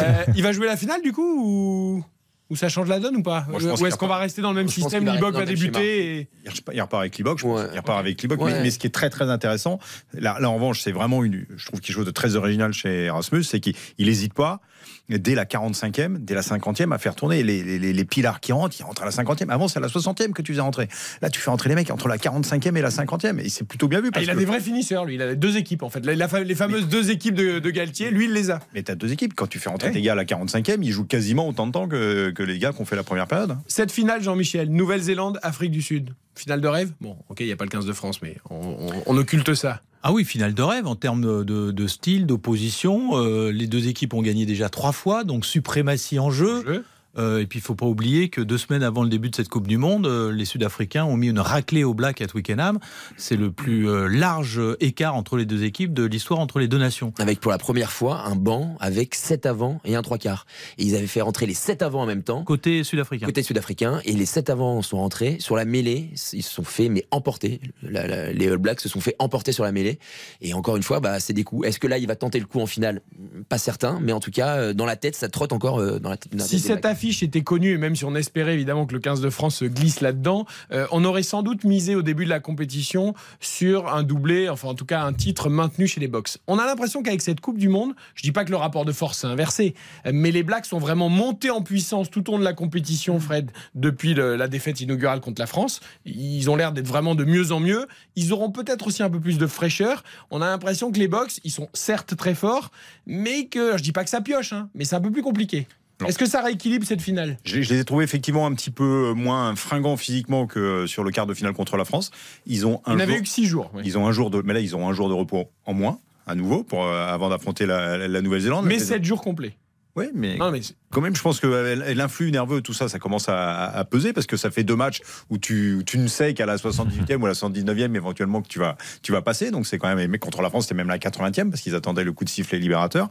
Euh, 0.03 0.23
il 0.35 0.41
va 0.41 0.51
jouer 0.51 0.65
la 0.65 0.75
finale 0.75 1.01
du 1.01 1.11
coup 1.11 1.21
ou, 1.21 2.03
ou 2.49 2.55
ça 2.55 2.69
change 2.69 2.87
la 2.87 2.99
donne 2.99 3.15
ou 3.15 3.23
pas 3.23 3.45
Moi, 3.49 3.59
je 3.59 3.67
pense 3.69 3.81
Ou 3.81 3.87
est-ce 3.87 3.97
qu'on 3.97 4.07
va 4.07 4.17
rester 4.17 4.41
dans 4.41 4.51
le 4.51 4.57
même 4.57 4.67
système 4.67 5.09
Libok 5.09 5.33
va 5.33 5.45
débuter 5.45 6.17
et... 6.19 6.27
Il 6.73 6.81
repart- 6.81 6.99
avec 6.99 7.17
Libok, 7.17 7.39
je 7.39 7.43
pense. 7.43 7.61
Ouais. 7.61 7.67
Il 7.73 7.77
repart 7.77 7.99
avec 7.99 8.21
Libok. 8.21 8.41
Ouais. 8.41 8.53
Mais, 8.53 8.61
mais 8.63 8.71
ce 8.71 8.79
qui 8.79 8.87
est 8.87 8.91
très 8.91 9.09
très 9.09 9.29
intéressant, 9.29 9.79
là, 10.13 10.37
là 10.39 10.49
en 10.49 10.55
revanche, 10.55 10.81
c'est 10.81 10.91
vraiment 10.91 11.23
une, 11.23 11.45
je 11.55 11.65
trouve 11.65 11.79
quelque 11.79 11.95
chose 11.95 12.05
de 12.05 12.11
très 12.11 12.35
original 12.35 12.73
chez 12.73 13.05
Erasmus, 13.05 13.43
c'est 13.43 13.59
qu'il 13.59 13.75
n'hésite 13.99 14.33
pas 14.33 14.61
dès 15.09 15.35
la 15.35 15.45
45e, 15.45 16.17
dès 16.17 16.33
la 16.35 16.41
50e 16.41 16.93
à 16.93 16.97
faire 16.97 17.15
tourner 17.15 17.43
les, 17.43 17.63
les, 17.63 17.93
les- 17.93 18.05
pilars 18.05 18.39
qui 18.39 18.51
rentrent, 18.51 18.75
ils 18.79 18.83
rentrent 18.83 19.01
à 19.01 19.05
la 19.05 19.11
50e. 19.11 19.49
Avant, 19.49 19.67
c'est 19.67 19.77
à 19.79 19.81
la 19.81 19.87
60e 19.87 20.31
que 20.33 20.41
tu 20.41 20.51
faisais 20.53 20.61
rentrer. 20.61 20.87
Là, 21.21 21.29
tu 21.29 21.39
fais 21.39 21.49
rentrer 21.49 21.69
les 21.69 21.75
mecs 21.75 21.89
entre 21.89 22.07
la 22.07 22.17
45e 22.17 22.75
et 22.75 22.81
la 22.81 22.89
50e. 22.89 23.39
Et 23.39 23.49
c'est 23.49 23.63
plutôt 23.65 23.87
bien 23.87 24.01
vu. 24.01 24.09
Ah, 24.13 24.21
il 24.21 24.29
a 24.29 24.33
que... 24.33 24.39
des 24.39 24.45
vrais 24.45 24.59
finisseurs, 24.59 25.05
lui. 25.05 25.15
Il 25.15 25.21
a 25.21 25.35
deux 25.35 25.57
équipes, 25.57 25.83
en 25.83 25.89
fait. 25.89 26.05
La- 26.05 26.15
la 26.15 26.27
fa- 26.27 26.41
les 26.43 26.55
fameuses 26.55 26.87
deux 26.87 27.11
équipes 27.11 27.35
de, 27.35 27.59
de 27.59 27.69
Galtier, 27.69 28.11
lui, 28.11 28.25
il 28.25 28.33
les 28.33 28.51
a. 28.51 28.59
Mais 28.73 28.83
t'as 28.83 28.95
deux 28.95 29.11
équipes. 29.11 29.33
Quand 29.35 29.47
tu 29.47 29.59
fais 29.59 29.69
rentrer 29.69 29.87
Ouais. 29.89 29.93
tes 29.93 30.01
gars 30.01 30.13
à 30.13 30.15
la 30.15 30.25
45e, 30.25 30.77
ils 30.81 30.91
jouent 30.91 31.05
quasiment 31.05 31.47
autant 31.47 31.67
de 31.67 31.71
temps 31.71 31.87
que, 31.87 32.31
que 32.31 32.43
les 32.43 32.59
gars 32.59 32.71
qui 32.73 32.81
ont 32.81 32.85
fait 32.85 32.95
la 32.95 33.03
première 33.03 33.27
période. 33.27 33.57
Cette 33.67 33.91
finale, 33.91 34.21
Jean-Michel, 34.21 34.69
Nouvelle-Zélande, 34.69 35.39
Afrique 35.43 35.71
du 35.71 35.81
Sud. 35.81 36.13
Finale 36.35 36.61
de 36.61 36.67
rêve? 36.67 36.91
Bon, 37.01 37.15
ok, 37.29 37.39
il 37.41 37.45
n'y 37.45 37.51
a 37.51 37.55
pas 37.55 37.63
le 37.65 37.69
15 37.69 37.85
de 37.85 37.93
France, 37.93 38.21
mais 38.21 38.37
on, 38.49 38.55
on- 38.57 39.03
on 39.05 39.17
occulte 39.17 39.53
ça. 39.53 39.81
Ah 40.05 40.11
oui, 40.11 40.25
finale 40.25 40.53
de 40.53 40.61
rêve 40.61 40.85
en 40.85 40.97
termes 40.97 41.45
de, 41.45 41.87
style, 41.87 42.25
d'opposition. 42.25 43.11
Euh, 43.13 43.51
les 43.53 43.67
deux 43.67 43.87
équipes 43.87 44.13
ont 44.13 44.21
gagné 44.21 44.45
déjà 44.45 44.67
trois 44.67 44.91
fois, 44.91 45.23
donc 45.23 45.45
suprématie 45.45 46.19
en. 46.19 46.29
Jeu. 46.29 46.83
Euh, 47.17 47.39
et 47.41 47.45
puis 47.45 47.59
il 47.59 47.61
faut 47.61 47.75
pas 47.75 47.85
oublier 47.85 48.29
que 48.29 48.41
deux 48.41 48.57
semaines 48.57 48.81
avant 48.83 49.03
le 49.03 49.09
début 49.09 49.29
de 49.29 49.35
cette 49.35 49.49
Coupe 49.49 49.67
du 49.67 49.77
Monde, 49.77 50.07
euh, 50.07 50.31
les 50.31 50.45
Sud-Africains 50.45 51.05
ont 51.05 51.15
mis 51.15 51.27
une 51.27 51.39
raclée 51.39 51.83
au 51.83 51.93
Black 51.93 52.21
à 52.21 52.27
Twickenham. 52.27 52.79
C'est 53.17 53.35
le 53.35 53.51
plus 53.51 53.87
euh, 53.87 54.07
large 54.07 54.59
écart 54.79 55.15
entre 55.15 55.37
les 55.37 55.45
deux 55.45 55.63
équipes 55.63 55.93
de 55.93 56.03
l'histoire 56.03 56.39
entre 56.39 56.59
les 56.59 56.67
deux 56.67 56.77
nations. 56.79 57.13
Avec 57.19 57.39
pour 57.39 57.51
la 57.51 57.57
première 57.57 57.91
fois 57.91 58.21
un 58.25 58.35
banc 58.35 58.75
avec 58.79 59.13
7 59.15 59.45
avant 59.45 59.79
et 59.85 59.95
un 59.95 60.01
3 60.01 60.17
quarts. 60.17 60.45
Et 60.77 60.83
ils 60.85 60.95
avaient 60.95 61.07
fait 61.07 61.21
rentrer 61.21 61.45
les 61.45 61.53
7 61.53 61.81
avant 61.83 62.01
en 62.01 62.05
même 62.05 62.23
temps. 62.23 62.43
Côté 62.43 62.83
sud-africain. 62.83 63.25
Côté 63.27 63.43
sud-africain, 63.43 64.01
et 64.05 64.13
les 64.13 64.25
7 64.25 64.49
avant 64.49 64.81
sont 64.81 64.97
rentrés. 64.97 65.37
Sur 65.39 65.55
la 65.55 65.65
mêlée, 65.65 66.09
ils 66.33 66.43
se 66.43 66.51
sont 66.51 66.63
fait 66.63 66.89
mais 66.89 67.05
emporter. 67.11 67.61
La- 67.83 68.07
la- 68.07 68.33
les 68.33 68.47
All 68.49 68.57
Blacks 68.57 68.81
se 68.81 68.89
sont 68.89 69.01
fait 69.01 69.15
emporter 69.19 69.51
sur 69.51 69.63
la 69.63 69.71
mêlée. 69.71 69.99
Et 70.41 70.53
encore 70.53 70.77
une 70.77 70.83
fois, 70.83 70.99
bah, 70.99 71.19
c'est 71.19 71.33
des 71.33 71.43
coups. 71.43 71.67
Est-ce 71.67 71.79
que 71.79 71.87
là, 71.87 71.97
il 71.99 72.07
va 72.07 72.15
tenter 72.15 72.39
le 72.39 72.45
coup 72.45 72.59
en 72.59 72.65
finale? 72.65 73.01
Pas 73.49 73.57
certain, 73.57 73.99
mais 74.01 74.13
en 74.13 74.19
tout 74.19 74.31
cas, 74.31 74.73
dans 74.73 74.85
la 74.85 74.95
tête, 74.95 75.15
ça 75.15 75.29
trotte 75.29 75.53
encore 75.53 75.79
euh, 75.79 75.99
dans 75.99 76.09
la 76.09 76.17
tête. 76.17 76.31
dans 76.35 76.39
la 76.39 76.45
Si 76.45 76.55
tête 76.55 76.61
cette 76.61 76.81
Blacks. 76.81 76.83
Était 77.03 77.41
connue, 77.41 77.73
et 77.73 77.77
même 77.77 77.95
si 77.95 78.05
on 78.05 78.15
espérait 78.15 78.53
évidemment 78.53 78.85
que 78.85 78.93
le 78.93 78.99
15 78.99 79.19
de 79.19 79.29
France 79.29 79.57
se 79.57 79.65
glisse 79.65 79.99
là-dedans, 80.01 80.45
euh, 80.71 80.87
on 80.91 81.03
aurait 81.03 81.23
sans 81.23 81.43
doute 81.43 81.65
misé 81.65 81.95
au 81.95 82.01
début 82.01 82.23
de 82.23 82.29
la 82.29 82.39
compétition 82.39 83.13
sur 83.41 83.93
un 83.93 84.03
doublé, 84.03 84.47
enfin 84.47 84.69
en 84.69 84.73
tout 84.73 84.85
cas 84.85 85.01
un 85.03 85.13
titre 85.13 85.49
maintenu 85.49 85.87
chez 85.87 85.99
les 85.99 86.07
Box. 86.07 86.39
On 86.47 86.57
a 86.57 86.65
l'impression 86.65 87.03
qu'avec 87.03 87.21
cette 87.21 87.41
Coupe 87.41 87.57
du 87.57 87.67
Monde, 87.67 87.93
je 88.15 88.23
dis 88.23 88.31
pas 88.31 88.45
que 88.45 88.51
le 88.51 88.57
rapport 88.57 88.85
de 88.85 88.93
force 88.93 89.19
s'est 89.19 89.27
inversé, 89.27 89.73
mais 90.11 90.31
les 90.31 90.43
Blacks 90.43 90.65
sont 90.65 90.79
vraiment 90.79 91.09
montés 91.09 91.49
en 91.49 91.61
puissance 91.61 92.09
tout 92.09 92.29
au 92.29 92.33
long 92.33 92.39
de 92.39 92.43
la 92.43 92.53
compétition, 92.53 93.19
Fred, 93.19 93.51
depuis 93.75 94.13
la 94.13 94.47
défaite 94.47 94.79
inaugurale 94.79 95.19
contre 95.19 95.41
la 95.41 95.47
France. 95.47 95.81
Ils 96.05 96.49
ont 96.49 96.55
l'air 96.55 96.71
d'être 96.71 96.87
vraiment 96.87 97.15
de 97.15 97.25
mieux 97.25 97.51
en 97.51 97.59
mieux. 97.59 97.87
Ils 98.15 98.31
auront 98.31 98.51
peut-être 98.51 98.87
aussi 98.87 99.03
un 99.03 99.09
peu 99.09 99.19
plus 99.19 99.37
de 99.37 99.47
fraîcheur. 99.47 100.03
On 100.31 100.41
a 100.41 100.45
l'impression 100.45 100.91
que 100.91 100.99
les 100.99 101.07
Box, 101.07 101.39
ils 101.43 101.51
sont 101.51 101.69
certes 101.73 102.15
très 102.15 102.35
forts, 102.35 102.71
mais 103.05 103.45
que, 103.45 103.77
je 103.77 103.83
dis 103.83 103.91
pas 103.91 104.03
que 104.03 104.09
ça 104.09 104.21
pioche, 104.21 104.53
hein, 104.53 104.69
mais 104.75 104.85
c'est 104.85 104.95
un 104.95 105.01
peu 105.01 105.11
plus 105.11 105.21
compliqué. 105.21 105.67
Est-ce 106.07 106.17
que 106.17 106.25
ça 106.25 106.41
rééquilibre 106.41 106.85
cette 106.85 107.01
finale? 107.01 107.37
Je, 107.45 107.61
je 107.61 107.73
les 107.73 107.79
ai 107.79 107.85
trouvés 107.85 108.03
effectivement 108.03 108.45
un 108.45 108.53
petit 108.53 108.71
peu 108.71 109.13
moins 109.15 109.55
fringants 109.55 109.97
physiquement 109.97 110.47
que 110.47 110.85
sur 110.87 111.03
le 111.03 111.11
quart 111.11 111.25
de 111.27 111.33
finale 111.33 111.53
contre 111.53 111.77
la 111.77 111.85
France. 111.85 112.11
Ils 112.45 112.65
ont 112.67 112.81
un 112.85 112.95
n'avait 112.95 113.17
eu 113.17 113.21
que 113.21 113.27
6 113.27 113.45
jours. 113.45 113.71
oui. 113.73 113.81
Ils 113.85 113.97
ont 113.97 114.07
un 114.07 114.11
jour 114.11 114.29
de, 114.29 114.41
mais 114.43 114.53
là 114.53 114.59
ils 114.59 114.75
ont 114.75 114.87
un 114.89 114.93
jour 114.93 115.09
de 115.09 115.13
repos 115.13 115.49
en 115.65 115.73
moins 115.73 115.99
à 116.25 116.35
nouveau 116.35 116.63
pour 116.63 116.85
euh, 116.85 117.05
avant 117.07 117.29
d'affronter 117.29 117.65
la, 117.65 117.97
la- 117.97 118.07
la 118.07 118.21
Nouvelle-Zélande. 118.21 118.65
Mais 118.65 118.79
7 118.79 119.03
jours 119.03 119.21
complets. 119.21 119.55
Oui, 119.95 120.05
mais 120.15 120.37
Non, 120.37 120.49
mais 120.49 120.61
c'est- 120.63 120.73
quand 120.91 121.01
même, 121.01 121.15
je 121.15 121.21
pense 121.21 121.39
que 121.39 121.45
euh, 121.45 121.93
l'influx 121.93 122.31
nerveux, 122.31 122.61
tout 122.61 122.73
ça, 122.73 122.87
ça 122.89 122.97
commence 122.97 123.29
à, 123.29 123.65
à 123.65 123.83
peser 123.85 124.11
parce 124.11 124.25
que 124.25 124.37
ça 124.37 124.49
fait 124.49 124.63
deux 124.63 124.75
matchs 124.75 125.01
où 125.29 125.37
tu, 125.37 125.75
où 125.75 125.83
tu 125.83 125.97
ne 125.99 126.07
sais 126.07 126.33
qu'à 126.33 126.47
la 126.47 126.57
78e 126.57 127.21
ou 127.21 127.25
à 127.25 127.29
la 127.29 127.35
79e 127.35 127.95
éventuellement 127.95 128.41
que 128.41 128.47
tu 128.47 128.57
vas, 128.59 128.75
tu 129.03 129.11
vas 129.11 129.21
passer. 129.21 129.51
Donc 129.51 129.67
c'est 129.67 129.77
quand 129.77 129.93
même. 129.93 130.09
Mais 130.09 130.17
contre 130.19 130.41
la 130.41 130.49
France, 130.49 130.63
c'était 130.63 130.73
même 130.75 130.87
la 130.87 130.97
80e 130.97 131.51
parce 131.51 131.61
qu'ils 131.61 131.75
attendaient 131.75 132.03
le 132.03 132.11
coup 132.11 132.23
de 132.23 132.29
sifflet 132.29 132.57
libérateur. 132.59 133.07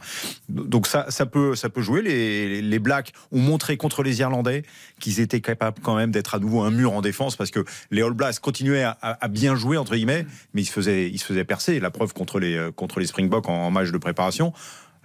Donc 0.49 0.87
ça, 0.87 1.05
ça 1.09 1.25
peut, 1.25 1.55
ça 1.55 1.69
peut 1.69 1.81
jouer. 1.81 2.01
Les, 2.01 2.61
les 2.61 2.79
Blacks 2.79 3.13
ont 3.31 3.39
montré 3.39 3.77
contre 3.77 4.03
les 4.03 4.19
Irlandais 4.19 4.63
qu'ils 4.99 5.19
étaient 5.21 5.41
capables 5.41 5.79
quand 5.81 5.95
même 5.95 6.11
d'être 6.11 6.35
à 6.35 6.39
nouveau 6.39 6.61
un 6.63 6.71
mur 6.71 6.91
en 6.93 7.01
défense 7.01 7.35
parce 7.37 7.49
que 7.51 7.63
les 7.91 8.01
All 8.01 8.11
Blacks 8.13 8.39
continuaient 8.39 8.83
à, 8.83 8.97
à- 9.01 9.23
à 9.23 9.27
bien 9.29 9.55
jouer 9.55 9.77
entre 9.77 9.95
guillemets, 9.95 10.25
mais 10.53 10.61
ils 10.63 10.65
se 10.65 10.73
faisaient, 10.73 11.09
ils 11.09 11.17
se 11.19 11.25
faisaient 11.25 11.45
percer. 11.45 11.79
La 11.79 11.91
preuve 11.91 12.13
contre 12.13 12.39
les, 12.39 12.55
euh, 12.57 12.71
contre 12.71 12.99
les 12.99 13.05
Springboks 13.07 13.47
en, 13.47 13.53
en 13.67 13.71
match 13.71 13.91
de 13.91 13.97
préparation. 13.97 14.51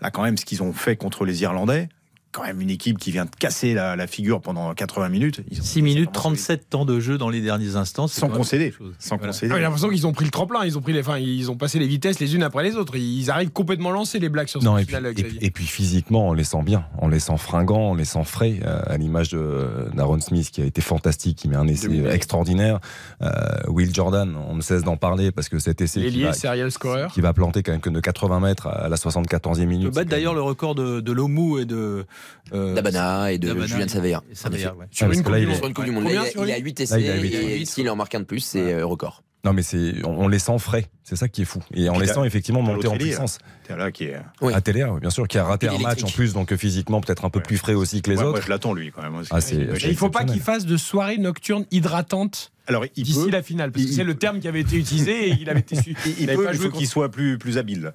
Là, 0.00 0.10
quand 0.10 0.22
même, 0.22 0.36
ce 0.36 0.44
qu'ils 0.44 0.62
ont 0.62 0.72
fait 0.72 0.96
contre 0.96 1.24
les 1.24 1.42
Irlandais, 1.42 1.88
quand 2.32 2.44
même 2.44 2.60
une 2.60 2.70
équipe 2.70 2.98
qui 2.98 3.10
vient 3.10 3.24
de 3.24 3.30
casser 3.30 3.74
la, 3.74 3.96
la 3.96 4.06
figure 4.06 4.40
pendant 4.40 4.74
80 4.74 5.08
minutes. 5.08 5.40
Ils 5.50 5.60
ont- 5.60 5.64
6 5.64 5.82
minutes 5.82 6.10
c'est 6.12 6.18
vraiment 6.20 6.34
37 6.34 6.70
temps 6.70 6.84
de 6.84 7.00
jeu 7.00 7.16
dans 7.18 7.30
les 7.30 7.40
derniers 7.40 7.76
instants. 7.76 8.06
Sans 8.06 8.28
concéder. 8.28 8.74
Sans 8.98 9.16
Voilà. 9.16 9.32
concéder. 9.32 9.52
Ah, 9.52 9.56
J'ai 9.56 9.62
l'impression 9.62 9.88
qu'ils 9.88 10.06
ont 10.06 10.12
pris 10.12 10.24
le 10.24 10.30
tremplin, 10.30 10.64
ils 10.64 10.76
ont 10.76 10.80
pris 10.82 10.92
les, 10.92 11.00
enfin, 11.00 11.18
ils 11.18 11.50
ont 11.50 11.56
passé 11.56 11.78
les 11.78 11.86
vitesses 11.86 12.20
les 12.20 12.34
unes 12.34 12.42
après 12.42 12.62
les 12.62 12.76
autres. 12.76 12.96
Ils 12.96 13.30
arrivent 13.30 13.50
complètement 13.50 13.90
lancés 13.90 14.18
les 14.18 14.28
Blacks 14.28 14.48
sur 14.50 14.62
Non, 14.62 14.76
cette 14.78 14.88
et 14.90 14.94
puis, 14.94 14.96
et, 14.96 15.12
puis, 15.14 15.22
Xavier. 15.22 15.44
et 15.46 15.50
puis 15.50 15.64
physiquement, 15.66 16.28
on 16.28 16.32
les 16.34 16.44
sent 16.44 16.62
bien, 16.62 16.84
on 16.98 17.08
les 17.08 17.18
sent 17.20 17.36
fringants, 17.38 17.90
on 17.90 17.94
les 17.94 18.04
sent 18.04 18.24
frais, 18.24 18.60
euh, 18.64 18.80
à 18.86 18.96
l'image 18.98 19.30
de 19.30 19.88
d'Aaron 19.94 20.20
Smith 20.20 20.50
qui 20.50 20.60
a 20.62 20.64
été 20.64 20.80
fantastique, 20.80 21.38
qui 21.38 21.48
met 21.48 21.56
un 21.56 21.66
essai 21.66 21.88
extraordinaire. 22.10 22.78
Euh, 23.22 23.28
Will 23.68 23.94
Jordan, 23.94 24.34
on 24.48 24.54
ne 24.54 24.60
cesse 24.60 24.82
d'en 24.84 24.96
parler 24.96 25.32
parce 25.32 25.48
que 25.48 25.58
cet 25.58 25.80
essai 25.80 26.06
qui 26.10 26.22
va, 26.22 26.32
serial 26.32 26.70
scorer. 26.70 27.06
qui 27.12 27.20
va 27.20 27.32
planter 27.32 27.62
quand 27.62 27.72
même 27.72 27.80
que 27.80 27.90
de 27.90 28.00
80 28.00 28.40
mètres 28.40 28.66
à 28.66 28.88
la 28.88 28.96
74e 28.96 29.62
Il 29.62 29.68
minute. 29.68 29.88
peut 29.88 29.94
battre 29.94 30.10
d'ailleurs 30.10 30.32
même- 30.34 30.42
le 30.42 30.48
record 30.48 30.74
de, 30.74 31.00
de 31.00 31.12
Lomu 31.12 31.60
et 31.60 31.64
de. 31.64 32.04
Euh, 32.52 32.74
D'Abana 32.74 33.32
et 33.32 33.38
de 33.38 33.48
D'Abana 33.48 33.66
Julien 33.66 33.88
Savea. 33.88 34.22
et 34.30 34.34
Savea, 34.34 34.74
ouais. 34.74 34.86
Sur 34.90 35.06
Ah, 35.10 35.14
une 35.14 35.22
là, 35.22 35.38
est- 35.38 35.54
Sur 35.54 35.66
une 35.66 35.74
Coupe 35.74 35.84
du 35.84 35.90
Monde. 35.90 36.04
Combien 36.04 36.22
Là, 36.22 36.28
il 36.34 36.42
il 36.48 36.52
a 36.52 36.56
huit 36.58 36.64
8 36.64 36.78
Là, 36.78 36.84
essais 36.84 37.02
il 37.02 37.10
a 37.10 37.16
huit. 37.16 37.34
et 37.34 37.64
s'il 37.64 37.88
en 37.90 37.96
marque 37.96 38.14
un 38.14 38.20
de 38.20 38.24
plus, 38.24 38.40
c'est 38.40 38.72
euh, 38.74 38.86
record. 38.86 39.22
Non, 39.44 39.52
mais 39.52 39.62
c'est, 39.62 40.04
on, 40.04 40.24
on 40.24 40.28
les 40.28 40.40
sent 40.40 40.58
frais. 40.58 40.86
C'est 41.04 41.14
ça 41.14 41.28
qui 41.28 41.42
est 41.42 41.44
fou. 41.44 41.60
Et 41.72 41.82
les 41.82 41.88
t'as- 42.06 42.14
sent 42.14 42.26
effectivement 42.26 42.60
monter 42.60 42.88
en 42.88 42.96
puissance. 42.96 43.38
C'est 43.66 43.76
là 43.76 43.92
qui 43.92 44.04
est. 44.04 44.16
Oui. 44.40 44.52
À 44.52 44.60
Téléa, 44.60 44.92
bien 45.00 45.10
sûr, 45.10 45.28
qui 45.28 45.38
a 45.38 45.44
raté 45.44 45.68
un 45.68 45.78
match 45.78 46.02
en 46.02 46.08
plus, 46.08 46.32
donc 46.32 46.52
euh, 46.52 46.56
physiquement 46.56 47.00
peut-être 47.00 47.24
un 47.24 47.30
peu 47.30 47.38
Ouais. 47.38 47.44
plus 47.44 47.56
frais 47.56 47.74
aussi 47.74 48.02
que 48.02 48.10
les 48.10 48.16
Ouais, 48.16 48.22
moi, 48.24 48.32
autres. 48.32 48.42
je 48.42 48.48
l'attends 48.50 48.74
lui 48.74 48.90
quand 48.90 49.02
même. 49.02 49.14
aussi. 49.14 49.30
Ah. 49.32 49.38
Et 49.52 49.88
il 49.90 49.96
faut 49.96 50.10
pas 50.10 50.24
qu'ils 50.24 50.40
fassent 50.40 50.66
de 50.66 50.76
soirée 50.76 51.18
nocturne 51.18 51.66
hydratante 51.70 52.50
Alors 52.68 52.84
il 52.96 53.02
d'ici 53.04 53.18
peut. 53.24 53.30
la 53.30 53.42
finale, 53.42 53.72
parce 53.72 53.84
que 53.84 53.90
il- 53.90 53.94
c'est 53.94 54.04
le 54.04 54.14
terme 54.14 54.40
qui 54.40 54.46
avait 54.48 54.60
été 54.60 54.76
utilisé 54.76 55.28
et 55.30 55.36
il 55.40 55.48
avait 55.50 55.60
été 55.60 55.74
su. 55.76 55.96
Il, 56.20 56.26
peut, 56.26 56.44
pas 56.44 56.52
faut 56.54 56.70
qu'il 56.70 56.86
soit 56.86 57.10
plus, 57.10 57.38
plus 57.38 57.58
habile. 57.58 57.92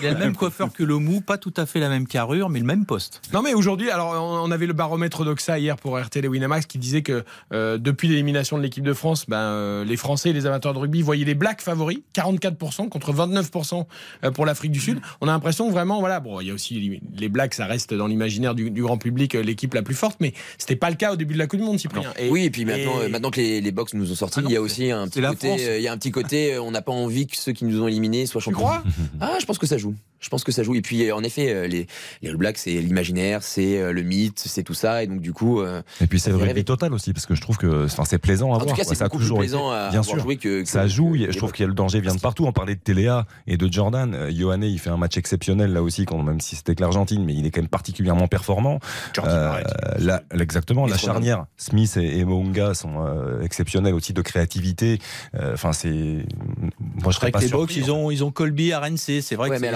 Il 0.00 0.06
a 0.06 0.12
le 0.12 0.18
même 0.18 0.34
coiffeur 0.34 0.72
que 0.72 0.82
Lomu, 0.82 1.20
pas 1.20 1.38
tout 1.38 1.52
à 1.56 1.66
fait 1.66 1.80
la 1.80 1.88
même 1.88 2.06
carrure, 2.06 2.48
mais 2.48 2.58
le 2.58 2.64
même 2.64 2.86
poste. 2.86 3.20
Non 3.32 3.42
mais 3.42 3.54
aujourd'hui, 3.54 3.90
alors 3.90 4.14
on 4.44 4.50
avait 4.50 4.66
le 4.66 4.72
baromètre 4.72 5.24
d'Oxa 5.24 5.58
hier 5.58 5.76
pour 5.76 5.98
RTL 6.00 6.24
et 6.24 6.28
Winamax 6.28 6.66
qui 6.66 6.78
disait 6.78 7.02
que 7.02 7.24
euh, 7.52 7.78
depuis 7.78 8.08
l'élimination 8.08 8.56
de 8.58 8.62
l'équipe 8.62 8.84
de 8.84 8.92
France, 8.94 9.26
ben, 9.28 9.36
euh, 9.36 9.84
les 9.84 9.96
Français 9.96 10.30
et 10.30 10.32
les 10.32 10.46
amateurs 10.46 10.72
de 10.74 10.78
rugby 10.78 11.02
voyaient 11.02 11.24
les 11.24 11.34
Blacks 11.34 11.60
favoris, 11.60 11.98
44% 12.14 12.88
contre 12.88 13.12
29% 13.12 13.86
euh, 14.24 14.30
pour 14.30 14.46
l'Afrique 14.46 14.72
du 14.72 14.80
Sud. 14.80 14.98
On 15.20 15.28
a 15.28 15.32
l'impression 15.32 15.66
que 15.68 15.72
vraiment, 15.72 16.00
voilà, 16.00 16.20
bon, 16.20 16.40
il 16.40 16.48
y 16.48 16.50
a 16.50 16.54
aussi 16.54 17.00
les- 17.16 17.28
Blacks, 17.28 17.54
ça 17.54 17.66
reste 17.66 17.92
dans 17.92 18.06
l'imaginaire 18.06 18.54
du, 18.54 18.70
du 18.70 18.82
grand 18.82 18.98
public 18.98 19.34
l'équipe 19.34 19.74
la 19.74 19.82
plus 19.82 19.94
forte, 19.96 20.18
mais 20.20 20.32
c'était 20.58 20.76
pas 20.76 20.90
le 20.90 20.96
cas 20.96 21.12
au 21.12 21.16
début 21.16 21.34
de 21.34 21.38
la 21.38 21.46
Coupe 21.48 21.58
du 21.60 21.66
Monde, 21.66 21.78
Cyprien. 21.80 22.12
Et- 22.18 22.30
oui, 22.30 22.44
et 22.44 22.50
puis 22.50 22.64
maintenant, 22.64 23.02
et- 23.02 23.08
maintenant 23.08 23.30
que 23.30 23.40
les, 23.40 23.60
les 23.60 23.72
box 23.72 23.92
nous 23.94 24.05
ont 24.10 24.14
sortis, 24.14 24.40
Ah 24.40 24.46
il 24.46 24.52
y 24.52 24.56
a 24.56 24.62
aussi 24.62 24.90
un 24.90 25.08
petit 25.08 25.20
côté, 25.20 25.68
euh, 25.68 25.78
il 25.78 25.82
y 25.82 25.88
a 25.88 25.92
un 25.92 25.98
petit 25.98 26.10
côté, 26.10 26.54
euh, 26.54 26.62
on 26.62 26.70
n'a 26.70 26.82
pas 26.82 26.92
envie 26.92 27.26
que 27.26 27.36
ceux 27.36 27.52
qui 27.52 27.64
nous 27.64 27.82
ont 27.82 27.88
éliminés 27.88 28.26
soient 28.26 28.40
tu 28.40 28.46
champions. 28.46 28.60
crois? 28.60 28.82
Ah, 29.20 29.36
je 29.40 29.46
pense 29.46 29.58
que 29.58 29.66
ça 29.66 29.78
joue. 29.78 29.94
Je 30.20 30.28
pense 30.28 30.44
que 30.44 30.52
ça 30.52 30.62
joue. 30.62 30.74
Et 30.74 30.80
puis, 30.82 31.08
euh, 31.08 31.14
en 31.14 31.22
effet, 31.22 31.52
euh, 31.52 31.66
les, 31.66 31.86
les 32.22 32.30
All 32.30 32.36
Blacks, 32.36 32.58
c'est 32.58 32.72
l'imaginaire, 32.80 33.42
c'est 33.42 33.78
euh, 33.78 33.92
le 33.92 34.02
mythe, 34.02 34.38
c'est 34.44 34.62
tout 34.62 34.74
ça. 34.74 35.02
Et 35.02 35.06
donc, 35.06 35.20
du 35.20 35.32
coup, 35.32 35.62
Et 35.62 36.06
puis 36.08 36.18
c'est 36.20 36.30
le 36.30 36.36
rugby 36.36 36.64
total 36.64 36.92
aussi, 36.94 37.12
parce 37.12 37.26
que 37.26 37.34
je 37.34 37.40
trouve 37.40 37.56
que 37.58 37.84
enfin, 37.84 38.04
c'est 38.04 38.18
plaisant 38.18 38.46
à 38.52 38.56
en 38.56 38.58
voir. 38.58 38.66
tout 38.66 38.74
cas, 38.74 38.84
quoi. 38.84 38.94
c'est 38.94 39.08
toujours 39.10 39.38
été- 39.38 39.48
plaisant 39.48 39.70
à 39.70 39.90
bien 39.90 40.02
sûr. 40.02 40.24
que, 40.26 40.34
que- 40.62 40.64
Ça 40.64 40.86
joue, 40.86 41.12
que 41.12 41.18
je 41.18 41.24
trouve 41.36 41.40
Blacks. 41.50 41.52
qu'il 41.56 41.62
y 41.62 41.66
a 41.66 41.68
le 41.68 41.74
danger 41.74 42.00
vient 42.00 42.14
de 42.14 42.20
partout. 42.20 42.44
On 42.46 42.52
parlait 42.52 42.74
de 42.74 42.80
Téléa 42.80 43.26
et 43.46 43.56
de 43.56 43.72
Jordan. 43.72 44.14
Euh, 44.14 44.30
Yohanné, 44.30 44.68
il 44.68 44.78
fait 44.78 44.90
un 44.90 44.96
match 44.96 45.16
exceptionnel 45.16 45.72
là 45.72 45.82
aussi, 45.82 46.04
quand, 46.06 46.22
même 46.22 46.40
si 46.40 46.56
c'était 46.56 46.74
que 46.74 46.80
l'Argentine, 46.82 47.24
mais 47.24 47.34
il 47.34 47.46
est 47.46 47.50
quand 47.50 47.60
même 47.60 47.68
particulièrement 47.68 48.26
performant. 48.28 48.78
Jordi 49.14 49.32
Euh, 49.34 49.60
la- 49.98 50.22
exactement, 50.40 50.86
la 50.86 50.96
charnière, 50.98 51.46
Smith 51.56 51.96
et, 51.96 52.18
et 52.18 52.24
Mounga 52.24 52.74
sont 52.74 53.04
euh, 53.06 53.42
exceptionnels 53.42 53.94
aussi 53.94 54.12
de 54.12 54.22
créativité. 54.22 54.98
Euh, 55.34 55.52
Enfin, 55.54 55.72
c'est. 55.72 55.88
Moi, 55.88 57.06
je 57.06 57.10
serais 57.12 57.24
Avec 57.26 57.34
pas 57.34 57.40
les 57.40 57.48
Box, 57.48 57.76
ils 57.76 57.90
ont, 57.90 58.10
ils 58.10 58.22
ont 58.24 58.30
Colby 58.30 58.72
à 58.72 58.80
RNC, 58.80 59.20
c'est 59.22 59.34
vrai 59.36 59.48
Ouais, 59.48 59.56
que 59.56 59.62
c'est 59.62 59.70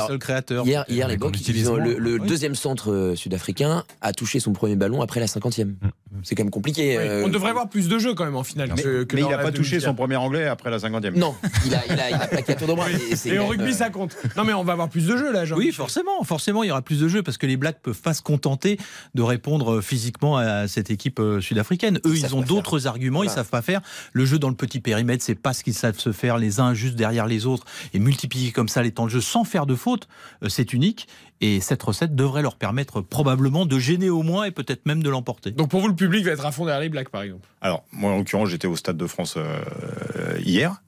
Hier, 0.65 0.85
hier 0.89 1.09
les 1.09 1.15
ils 1.49 1.65
le, 1.65 1.99
le 1.99 2.21
Oui. 2.21 2.29
deuxième 2.29 2.55
centre 2.55 2.93
euh, 2.93 3.15
sud-africain 3.17 3.85
a 4.01 4.13
touché 4.13 4.41
son 4.41 4.53
premier 4.53 4.77
ballon 4.77 5.03
après 5.03 5.21
la 5.21 5.27
50e. 5.27 5.75
c'est 6.23 6.35
quand 6.35 6.45
même 6.45 6.51
compliqué. 6.51 6.97
Oui, 6.99 7.05
euh, 7.07 7.25
On 7.25 7.29
devrait 7.29 7.53
voir 7.53 7.69
plus 7.69 7.89
de 7.89 7.99
jeux 7.99 8.15
quand 8.15 8.25
même 8.25 8.37
en 8.37 8.43
finale. 8.45 8.73
Mais, 8.77 8.83
que- 8.83 9.03
que 9.05 9.17
mais 9.17 9.23
il 9.23 9.29
n'a 9.29 9.39
pas 9.39 9.53
touché 9.53 9.81
son 9.81 9.95
premier 9.95 10.17
anglais 10.17 10.47
après 10.47 10.71
la 10.71 10.79
50e. 10.79 11.17
Non, 11.17 11.35
il 11.67 11.75
a, 11.75 11.83
il 11.89 11.99
a, 12.01 12.11
il 12.11 12.15
a 12.15 12.27
plaqué 12.27 12.53
à 12.53 12.57
tour 12.57 12.69
de 12.69 12.75
bras. 12.75 12.87
Et, 12.91 13.29
Et 13.29 13.39
au 13.39 13.47
rugby, 13.47 13.71
euh, 13.71 13.73
ça 13.73 13.91
compte. 13.91 14.17
Non, 14.37 14.45
mais 14.45 14.53
on 14.53 14.65
va 14.65 14.73
avoir 14.73 14.89
plus 14.89 15.07
de 15.07 15.17
jeux 15.17 15.33
là, 15.33 15.45
Jean. 15.45 15.57
Oui, 15.57 15.73
forcément, 15.73 16.23
forcément, 16.25 16.63
il 16.63 16.69
y 16.69 16.71
aura 16.71 16.83
plus 16.83 17.01
de 17.01 17.09
jeux 17.09 17.23
parce 17.23 17.39
que 17.39 17.47
les 17.47 17.57
Blacks 17.57 17.81
peuvent 17.83 18.01
pas 18.01 18.15
se 18.15 18.23
contenter 18.23 18.79
de 19.15 19.23
répondre 19.23 19.75
euh, 19.77 19.81
physiquement 19.81 20.37
à 20.37 20.69
cette 20.69 20.91
équipe 20.91 21.21
sud-africaine. 21.41 21.99
Eux, 22.07 22.17
Ils 22.17 22.27
ils, 22.27 22.35
ont 22.35 22.43
d'autres 22.43 22.87
arguments, 22.87 23.23
ils 23.23 23.27
Voilà. 23.27 23.43
savent 23.43 23.51
pas 23.51 23.63
faire. 23.63 23.81
Le 24.13 24.25
jeu 24.25 24.39
dans 24.39 24.49
le 24.49 24.55
petit 24.55 24.81
périmètre, 24.81 25.25
c'est 25.25 25.35
pas 25.35 25.53
ce 25.53 25.65
qu'ils 25.65 25.75
savent 25.75 25.99
se 25.99 26.13
faire 26.13 26.39
les 26.39 26.61
uns 26.61 26.75
juste 26.75 26.95
derrière 26.97 27.27
les 27.27 27.47
autres 27.47 27.65
et 27.95 27.99
multiplier 27.99 28.53
comme 28.53 28.69
ça 28.69 28.83
les 28.83 28.91
temps 28.93 29.05
de 29.07 29.11
jeu 29.11 29.21
sans 29.21 29.45
faire 29.45 29.67
de 29.67 29.75
faute, 29.75 30.07
euh, 30.07 30.07
c'est 30.49 30.73
unique. 30.73 31.09
Et 31.41 31.61
cette 31.61 31.83
recette 31.83 32.15
devrait 32.15 32.43
leur 32.43 32.57
permettre 32.57 33.01
probablement 33.01 33.65
de 33.65 33.79
gêner 33.79 34.11
au 34.11 34.23
moins 34.23 34.45
et 34.45 34.51
peut-être 34.51 34.85
même 34.87 35.03
de 35.03 35.09
l'emporter. 35.09 35.51
Donc 35.53 35.71
pour 35.71 35.81
vous, 35.81 35.89
le 35.89 35.95
public 35.95 36.25
va 36.25 36.33
être 36.33 36.45
à 36.45 36.53
fond 36.53 36.67
derrière 36.67 36.83
les 36.83 36.89
Blacks, 36.89 37.09
par 37.09 37.23
exemple. 37.23 37.49
Alors, 37.61 37.85
moi, 37.93 38.13
en 38.13 38.19
l'occurrence, 38.19 38.51
j'étais 38.51 38.69
au 38.69 38.77
Stade 38.77 38.97
de 38.97 39.07
France 39.07 39.35
euh, 39.37 40.39
hier. 40.45 40.83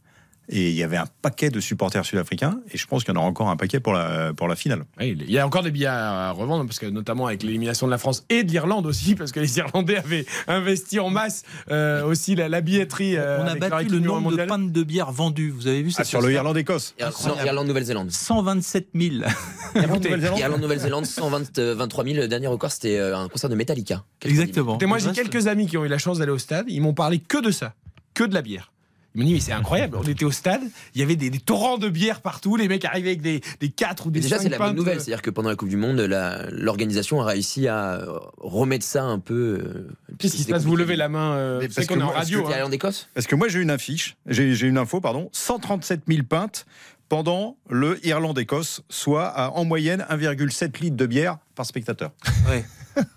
Et 0.55 0.69
il 0.69 0.75
y 0.77 0.83
avait 0.83 0.99
un 0.99 1.07
paquet 1.23 1.49
de 1.49 1.61
supporters 1.61 2.05
sud-africains. 2.05 2.61
Et 2.73 2.77
je 2.77 2.87
pense 2.87 3.05
qu'il 3.05 3.15
y 3.15 3.17
en 3.17 3.21
aura 3.21 3.29
encore 3.29 3.49
un 3.49 3.57
paquet 3.57 3.81
pour 3.81 3.95
la, 3.95 4.35
pour 4.35 4.49
la 4.49 4.55
finale. 4.55 4.85
Oui, 5.01 5.17
il 5.19 5.31
y 5.31 5.39
a 5.39 5.47
encore 5.47 5.63
des 5.63 5.71
billets 5.71 5.87
à 5.87 6.31
revendre, 6.33 6.67
parce 6.67 6.79
que 6.79 6.85
notamment 6.87 7.27
avec 7.27 7.43
l'élimination 7.43 7.87
de 7.87 7.91
la 7.91 7.97
France 7.99 8.25
et 8.29 8.45
de 8.45 8.51
l'Irlande 8.53 8.85
aussi, 8.87 9.15
parce 9.17 9.33
que 9.33 9.41
les 9.41 9.57
Irlandais 9.57 9.97
avaient 9.97 10.27
investi 10.49 11.01
en 11.01 11.09
masse 11.09 11.43
euh, 11.71 12.05
aussi 12.05 12.35
la, 12.37 12.51
la 12.51 12.61
billetterie. 12.61 13.17
euh, 13.17 13.39
On 13.43 13.47
a 13.47 13.55
battu 13.55 13.87
le 13.87 13.99
nombre 14.01 14.31
de 14.37 14.45
pintes 14.45 14.71
de 14.73 14.83
bière 14.83 15.11
vendues. 15.11 15.51
Vous 15.51 15.67
avez 15.69 15.83
vu 15.83 15.89
Ah, 15.93 15.99
cette 15.99 16.07
sur 16.07 16.21
le 16.21 16.31
Irlande-Écosse. 16.33 16.95
Irlande-Nouvelle-Zélande. 17.47 18.11
127 18.11 18.89
000. 18.95 19.15
Irlande-Nouvelle-Zélande, 19.75 21.07
123 21.07 22.05
000. 22.05 22.17
Le 22.17 22.29
dernier 22.29 22.47
record, 22.47 22.71
c'était 22.71 22.99
euh, 22.99 23.17
un 23.17 23.29
concert 23.29 23.51
de 23.51 23.55
Metallica. 23.55 24.05
Exactement. 24.23 24.73
Écoutez, 24.73 24.87
moi, 24.87 24.99
j'ai 24.99 25.13
quelques 25.13 25.47
amis 25.47 25.67
qui 25.67 25.77
ont 25.77 25.85
eu 25.85 25.89
la 25.89 25.99
chance 25.99 26.19
d'aller 26.19 26.33
au 26.33 26.39
stade. 26.39 26.67
Ils 26.69 26.81
m'ont 26.83 26.95
parlé 26.95 27.19
que 27.21 27.39
de 27.41 27.51
ça, 27.51 27.75
que 28.15 28.25
de 28.25 28.35
la 28.35 28.43
bière. 28.43 28.72
Ils 29.15 29.21
m'ont 29.21 29.27
dit, 29.27 29.35
mais 29.35 29.41
c'est 29.41 29.53
incroyable. 29.53 29.97
On 29.99 30.03
était 30.05 30.25
au 30.25 30.31
stade, 30.31 30.63
il 30.95 31.01
y 31.01 31.05
avait 31.05 31.17
des, 31.17 31.29
des 31.29 31.39
torrents 31.39 31.77
de 31.79 31.89
bière 31.89 32.21
partout. 32.23 32.57
Les 32.57 32.67
mecs 32.69 32.85
arrivaient 32.85 33.11
avec 33.11 33.21
des, 33.23 33.43
des 33.61 33.69
4 33.69 34.07
ou 34.07 34.11
des 34.11 34.21
Mais 34.21 34.25
déjà, 34.25 34.37
5 34.39 34.43
c'est 34.45 34.49
la 34.49 34.59
bonne 34.59 34.75
nouvelle. 34.77 35.01
C'est-à-dire 35.01 35.21
que 35.23 35.31
pendant 35.31 35.51
la 35.51 35.57
Coupe 35.57 35.69
du 35.69 35.77
Monde, 35.77 36.01
l'organisation 36.51 37.21
a 37.21 37.27
réussi 37.27 37.69
à 37.69 37.95
euh, 37.95 38.19
remettre 38.39 38.85
ça 38.85 39.05
un 39.05 39.19
peu. 39.19 39.35
euh, 39.65 39.89
Qu'est-ce 40.19 40.37
qui 40.37 40.43
se 40.45 40.49
passe? 40.49 40.65
Vous 40.65 40.77
levez 40.77 40.97
la 40.97 41.09
main. 41.09 41.35
Euh, 41.35 41.69
parce 41.75 41.87
qu'on 41.87 41.95
que 41.97 42.01
est 42.01 42.03
en 42.03 42.09
radio. 42.09 42.47
Hein. 42.49 43.01
Parce 43.15 43.27
que 43.27 43.35
moi, 43.35 43.49
j'ai 43.49 43.61
une 43.61 43.71
affiche, 43.71 44.17
j'ai 44.27 44.55
j'ai 44.55 44.67
une 44.67 44.79
info, 44.79 45.01
pardon. 45.01 45.29
137 45.33 46.03
000 46.09 46.23
pintes 46.29 46.67
pendant 47.09 47.57
le 47.69 47.99
Irlande-Écosse, 48.07 48.83
soit 48.89 49.27
à, 49.27 49.51
en 49.51 49.65
moyenne 49.67 50.07
1,7 50.09 50.81
litres 50.81 50.97
de 50.97 51.07
bière 51.07 51.37
par 51.55 51.67
spectateur. 51.67 52.13
Ouais. 52.49 52.65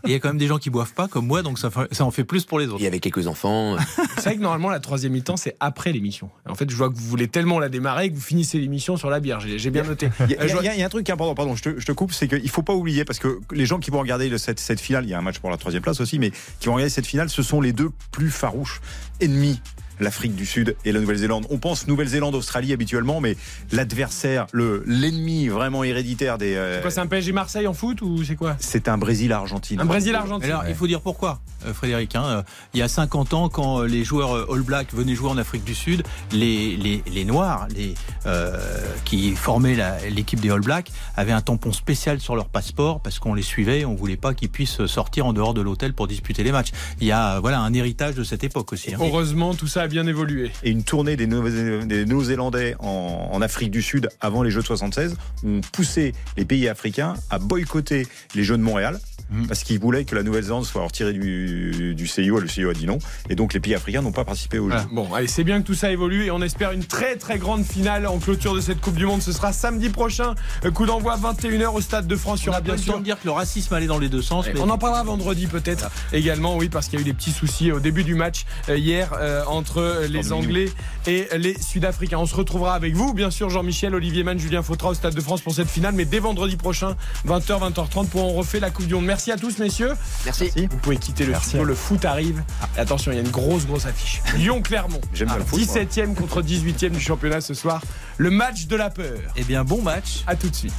Il 0.06 0.12
y 0.12 0.14
a 0.14 0.20
quand 0.20 0.30
même 0.30 0.38
des 0.38 0.48
gens 0.48 0.58
qui 0.58 0.70
boivent 0.70 0.94
pas 0.94 1.08
comme 1.08 1.28
moi, 1.28 1.42
donc 1.42 1.60
ça, 1.60 1.70
fait- 1.70 1.94
ça 1.94 2.06
en 2.06 2.12
fait 2.12 2.24
plus 2.24 2.46
pour 2.46 2.60
les 2.60 2.68
autres. 2.68 2.80
Il 2.80 2.84
y 2.84 2.88
avait 2.88 3.00
quelques 3.00 3.28
enfants. 3.28 3.76
C'est 4.18 4.24
vrai 4.24 4.36
que 4.38 4.42
normalement, 4.42 4.70
la 4.70 4.80
troisième 4.80 5.12
mi-temps, 5.14 5.38
c'est 5.38 5.56
après 5.60 5.92
l'émission. 5.92 6.30
En 6.48 6.56
fait, 6.56 6.70
je 6.70 6.76
vois 6.76 6.90
que 6.90 6.96
vous 6.96 7.06
voulez 7.08 7.28
tellement 7.28 7.60
la 7.60 7.70
démarrer 7.70 8.10
que 8.10 8.16
vous 8.16 8.22
finissez 8.22 8.60
l'émission 8.60 8.98
sur 8.98 9.10
la 9.10 9.20
bière. 9.20 9.40
J'ai 9.42 9.70
bien 9.70 9.84
noté. 9.84 10.10
Il 10.22 10.32
y, 10.32 10.36
a- 10.36 10.42
Euh, 10.42 10.48
je 10.48 10.54
vois- 10.54 10.62
il 10.64 10.66
y 10.66 10.70
a- 10.70 10.74
il 10.76 10.80
y 10.80 10.84
a 10.84 10.86
un 10.86 10.90
truc 10.90 11.10
important, 11.10 11.36
pardon, 11.36 11.56
je 11.56 11.64
te, 11.64 11.80
je 11.80 11.86
te 11.86 11.92
coupe, 11.92 12.12
c'est 12.14 12.28
qu'il 12.28 12.42
ne 12.44 12.48
faut 12.48 12.64
pas 12.64 12.74
oublier, 12.74 13.06
parce 13.06 13.20
que 13.20 13.40
les 13.52 13.66
gens 13.66 13.80
qui 13.80 13.92
vont 13.92 14.00
regarder 14.00 14.30
le- 14.30 14.38
cette, 14.38 14.60
cette 14.60 14.80
finale, 14.80 15.06
il 15.06 15.10
y 15.10 15.14
a 15.14 15.18
un 15.18 15.22
match 15.22 15.40
pour 15.40 15.50
la 15.50 15.58
troisième 15.58 15.84
place 15.84 16.00
aussi, 16.00 16.20
mais 16.20 16.32
qui 16.60 16.68
vont 16.68 16.76
regarder 16.76 16.90
cette 16.90 17.06
finale, 17.08 17.30
ce 17.30 17.44
sont 17.44 17.62
les 17.62 17.74
deux 17.74 17.90
plus 18.12 18.30
farouches 18.32 18.82
ennemis. 19.22 19.60
L'Afrique 20.00 20.36
du 20.36 20.46
Sud 20.46 20.76
et 20.86 20.92
la 20.92 21.00
Nouvelle-Zélande. 21.00 21.46
On 21.50 21.58
pense 21.58 21.88
Nouvelle-Zélande, 21.88 22.36
Australie 22.36 22.74
habituellement, 22.74 23.22
mais 23.22 23.36
l'adversaire, 23.72 24.48
le 24.52 24.84
l'ennemi 24.88 25.48
vraiment 25.48 25.84
héréditaire 25.84 26.38
des. 26.38 26.56
euh, 26.56 26.76
C'est 26.78 26.82
quoi, 26.82 26.92
c'est 26.92 27.00
un 27.02 27.08
PSG 27.08 27.32
Marseille 27.32 27.68
en 27.68 27.74
foot 27.74 28.02
ou 28.02 28.24
c'est 28.24 28.36
quoi? 28.36 28.56
C'est 28.60 28.88
un 28.88 28.98
Brésil-Argentine. 28.98 29.80
Un 29.80 29.86
Brésil-Argentine. 29.86 30.50
Alors, 30.50 30.64
il 30.68 30.76
faut 30.76 30.88
dire 30.88 31.02
pourquoi, 31.02 31.40
euh, 31.66 31.74
Frédéric. 31.74 32.16
hein, 32.16 32.26
euh, 32.26 32.44
il 32.74 32.80
y 32.80 32.84
a 32.84 32.88
50 32.88 33.34
ans, 33.34 33.50
quand 33.50 33.82
les 33.84 34.04
joueurs 34.04 34.52
All 34.52 34.62
Blacks 34.62 34.94
venaient 34.94 35.16
jouer 35.16 35.30
en 35.30 35.38
Afrique 35.38 35.64
du 35.64 35.76
Sud, 35.76 36.04
les, 36.32 36.76
les, 36.78 37.04
les 37.12 37.26
Noirs 37.26 37.68
les, 37.76 37.94
euh, 38.26 38.58
qui 39.06 39.32
formaient 39.36 39.76
la- 39.76 40.10
l'équipe 40.10 40.40
des 40.40 40.50
All 40.50 40.62
Blacks 40.62 40.92
avaient 41.16 41.32
un 41.32 41.42
tampon 41.42 41.72
spécial 41.74 42.20
sur 42.20 42.36
leur 42.36 42.48
passeport 42.50 43.02
parce 43.02 43.20
qu'on 43.20 43.34
les 43.34 43.42
suivait 43.42 43.82
et 43.82 43.86
on 43.86 43.96
voulait 43.96 44.18
pas 44.18 44.34
qu'ils 44.34 44.50
puissent 44.50 44.86
sortir 44.86 45.26
en 45.26 45.34
dehors 45.34 45.54
de 45.54 45.62
l'hôtel 45.62 45.94
pour 45.94 46.08
disputer 46.08 46.44
les 46.44 46.52
matchs. 46.52 46.72
Il 47.02 47.08
y 47.08 47.12
a 47.12 47.40
voilà 47.40 47.60
un 47.60 47.74
héritage 47.74 48.16
de 48.16 48.24
cette 48.24 48.44
époque 48.44 48.74
aussi. 48.74 48.94
hein. 48.94 48.98
Heureusement, 49.00 49.54
tout 49.54 49.68
ça 49.68 49.85
bien 49.88 50.08
évolué. 50.08 50.52
et 50.64 50.72
une 50.72 50.84
tournée 50.84 51.16
des 51.16 51.28
Néo-Zélandais 51.28 52.76
en, 52.80 53.30
en 53.32 53.42
Afrique 53.42 53.72
du 53.72 53.82
Sud 53.82 54.10
avant 54.22 54.44
les 54.44 54.52
Jeux 54.52 54.62
de 54.62 54.66
76 54.66 55.18
ont 55.46 55.62
poussé 55.72 56.14
les 56.38 56.46
pays 56.46 56.68
africains 56.68 57.16
à 57.30 57.40
boycotter 57.40 58.08
les 58.36 58.44
Jeux 58.44 58.58
de 58.58 58.64
Montréal 58.64 59.00
Mhm. 59.32 59.48
parce 59.48 59.64
qu'ils 59.64 59.80
voulaient 59.80 60.06
que 60.06 60.16
la 60.16 60.24
Nouvelle-Zélande 60.24 60.66
soit 60.66 60.84
retirée 60.84 61.14
du, 61.14 61.96
du 61.96 62.08
CIO. 62.08 62.40
Le 62.40 62.48
CIO 62.48 62.70
a 62.70 62.74
dit 62.74 62.86
non. 62.86 63.00
Et 63.30 63.36
donc 63.36 63.54
les 63.54 63.60
pays 63.60 63.74
africains 63.76 64.02
n'ont 64.02 64.12
pas 64.12 64.24
participé 64.26 64.60
aux 64.60 64.70
Jeux. 64.70 64.76
Voilà. 64.76 64.88
Bon, 64.92 65.12
allez, 65.14 65.28
c'est 65.28 65.44
bien 65.44 65.62
que 65.62 65.66
tout 65.68 65.74
ça 65.74 65.92
évolue 65.92 66.26
et 66.26 66.32
on 66.32 66.42
espère 66.42 66.72
une 66.72 66.86
très 66.86 67.16
très 67.16 67.38
grande 67.40 67.64
finale 67.66 68.06
en 68.08 68.20
clôture 68.20 68.54
de 68.54 68.62
cette 68.62 68.82
Coupe 68.82 68.96
du 68.96 69.06
Monde. 69.06 69.22
Ce 69.22 69.32
sera 69.32 69.52
samedi 69.54 69.90
prochain. 69.90 70.36
Euh, 70.64 70.72
Coup 70.72 70.86
d'envoi 70.86 71.18
21h 71.18 71.74
au 71.74 71.82
Stade 71.82 72.06
de 72.08 72.16
France. 72.16 72.42
Il 72.42 72.46
y 72.46 72.50
On 72.50 72.52
aura 72.52 72.58
a 72.60 72.62
bien 72.62 72.78
sûr 72.78 73.00
de 73.00 73.04
dire 73.04 73.20
que 73.20 73.26
le 73.26 73.32
racisme 73.32 73.74
allait 73.74 73.88
dans 73.88 73.98
les 74.00 74.10
deux 74.10 74.22
sens. 74.22 74.46
mais- 74.54 74.60
On 74.60 74.70
en 74.70 74.78
parlera 74.78 75.04
vendredi 75.04 75.48
peut-être 75.48 75.90
également, 76.14 76.56
oui, 76.58 76.70
parce 76.70 76.88
qu'il 76.88 77.00
y 77.00 77.02
a 77.02 77.02
eu 77.02 77.06
des 77.06 77.14
petits 77.14 77.32
soucis 77.32 77.72
au 77.72 77.80
début 77.80 78.04
du 78.04 78.16
match 78.16 78.46
euh, 78.70 78.78
hier 78.78 79.12
euh, 79.20 79.44
entre 79.48 79.80
euh, 79.82 80.08
les 80.08 80.32
Anglais 80.34 80.70
et 81.08 81.28
les 81.38 81.58
Sud-Africains. 81.60 82.18
On 82.20 82.26
se 82.26 82.36
retrouvera 82.36 82.76
avec 82.76 82.94
vous, 82.96 83.14
bien 83.14 83.32
sûr, 83.32 83.50
Jean-Michel, 83.50 83.96
Olivier 83.96 84.24
Mann, 84.24 84.38
Julien 84.40 84.62
Fautra 84.62 84.90
au 84.90 84.94
Stade 84.94 85.16
de 85.16 85.22
France 85.22 85.42
pour 85.42 85.54
cette 85.56 85.70
finale, 85.70 85.94
mais 85.96 86.06
dès 86.06 86.20
vendredi 86.20 86.56
prochain, 86.58 86.96
20h, 87.28 87.60
20h30, 87.72 88.08
pour 88.08 88.24
on 88.26 88.34
refait 88.34 88.60
la 88.60 88.70
Coupe 88.70 88.88
du 88.88 88.94
Monde. 88.94 89.06
Merci 89.16 89.32
à 89.32 89.38
tous, 89.38 89.60
messieurs. 89.60 89.94
Merci. 90.26 90.52
Vous 90.70 90.76
pouvez 90.76 90.98
quitter 90.98 91.26
le 91.26 91.34
studio, 91.36 91.64
le 91.64 91.74
foot 91.74 92.04
arrive. 92.04 92.44
Et 92.76 92.82
attention, 92.82 93.14
il 93.14 93.16
y 93.16 93.18
a 93.18 93.22
une 93.22 93.30
grosse, 93.30 93.66
grosse 93.66 93.86
affiche. 93.86 94.22
Lyon-Clermont. 94.36 95.00
J'aime 95.14 95.30
bien 95.30 95.38
le 95.38 95.46
foot, 95.46 95.58
17e 95.58 96.16
contre 96.16 96.42
18e 96.42 96.90
du 96.90 97.00
championnat 97.00 97.40
ce 97.40 97.54
soir. 97.54 97.82
Le 98.18 98.30
match 98.30 98.68
de 98.68 98.76
la 98.76 98.90
peur. 98.90 99.18
Eh 99.38 99.46
bien, 99.46 99.64
bon 99.64 99.82
match. 99.82 100.26
À 100.28 100.36
tout 100.36 100.50
de 100.50 100.56
suite. 100.56 100.74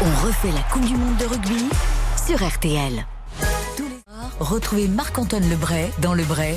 On 0.00 0.26
refait 0.26 0.52
la 0.52 0.62
Coupe 0.72 0.86
du 0.86 0.96
Monde 0.96 1.18
de 1.18 1.26
rugby 1.26 1.68
sur 2.26 2.42
RTL. 2.42 3.04
Tous 3.76 3.82
les 3.82 4.00
soirs, 4.08 4.30
retrouvez 4.40 4.88
Marc-Antoine 4.88 5.46
Lebray 5.50 5.90
dans 6.00 6.14
Le 6.14 6.24
Bray. 6.24 6.56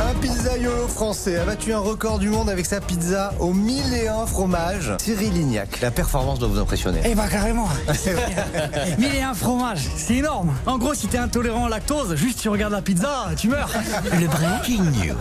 Un 0.00 0.12
pizzaïolo 0.14 0.88
français 0.88 1.36
a 1.36 1.44
battu 1.44 1.72
un 1.72 1.78
record 1.78 2.18
du 2.18 2.28
monde 2.28 2.50
avec 2.50 2.66
sa 2.66 2.80
pizza 2.80 3.32
aux 3.38 3.52
1001 3.52 4.26
fromages. 4.26 4.92
Cyril 5.00 5.32
Lignac, 5.32 5.80
la 5.80 5.92
performance 5.92 6.40
doit 6.40 6.48
vous 6.48 6.58
impressionner. 6.58 7.00
Eh 7.04 7.14
bah 7.14 7.28
carrément 7.30 7.68
Mille 8.98 9.14
et 9.14 9.22
un 9.22 9.34
fromage, 9.34 9.88
c'est 9.96 10.16
énorme 10.16 10.52
En 10.66 10.78
gros, 10.78 10.94
si 10.94 11.06
t'es 11.06 11.18
intolérant 11.18 11.66
au 11.66 11.68
lactose, 11.68 12.16
juste 12.16 12.40
tu 12.40 12.48
regardes 12.48 12.72
la 12.72 12.82
pizza, 12.82 13.28
tu 13.36 13.48
meurs 13.48 13.70
Le 14.20 14.26
Bray 14.26 14.78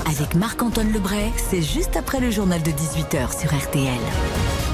avec 0.08 0.34
Marc-Antoine 0.34 0.92
Lebray, 0.92 1.32
c'est 1.52 1.62
juste 1.62 1.96
après 1.96 2.20
le 2.20 2.32
journal 2.32 2.62
de 2.64 2.72
18h 2.72 3.40
sur 3.40 3.54
RTL. 3.56 4.73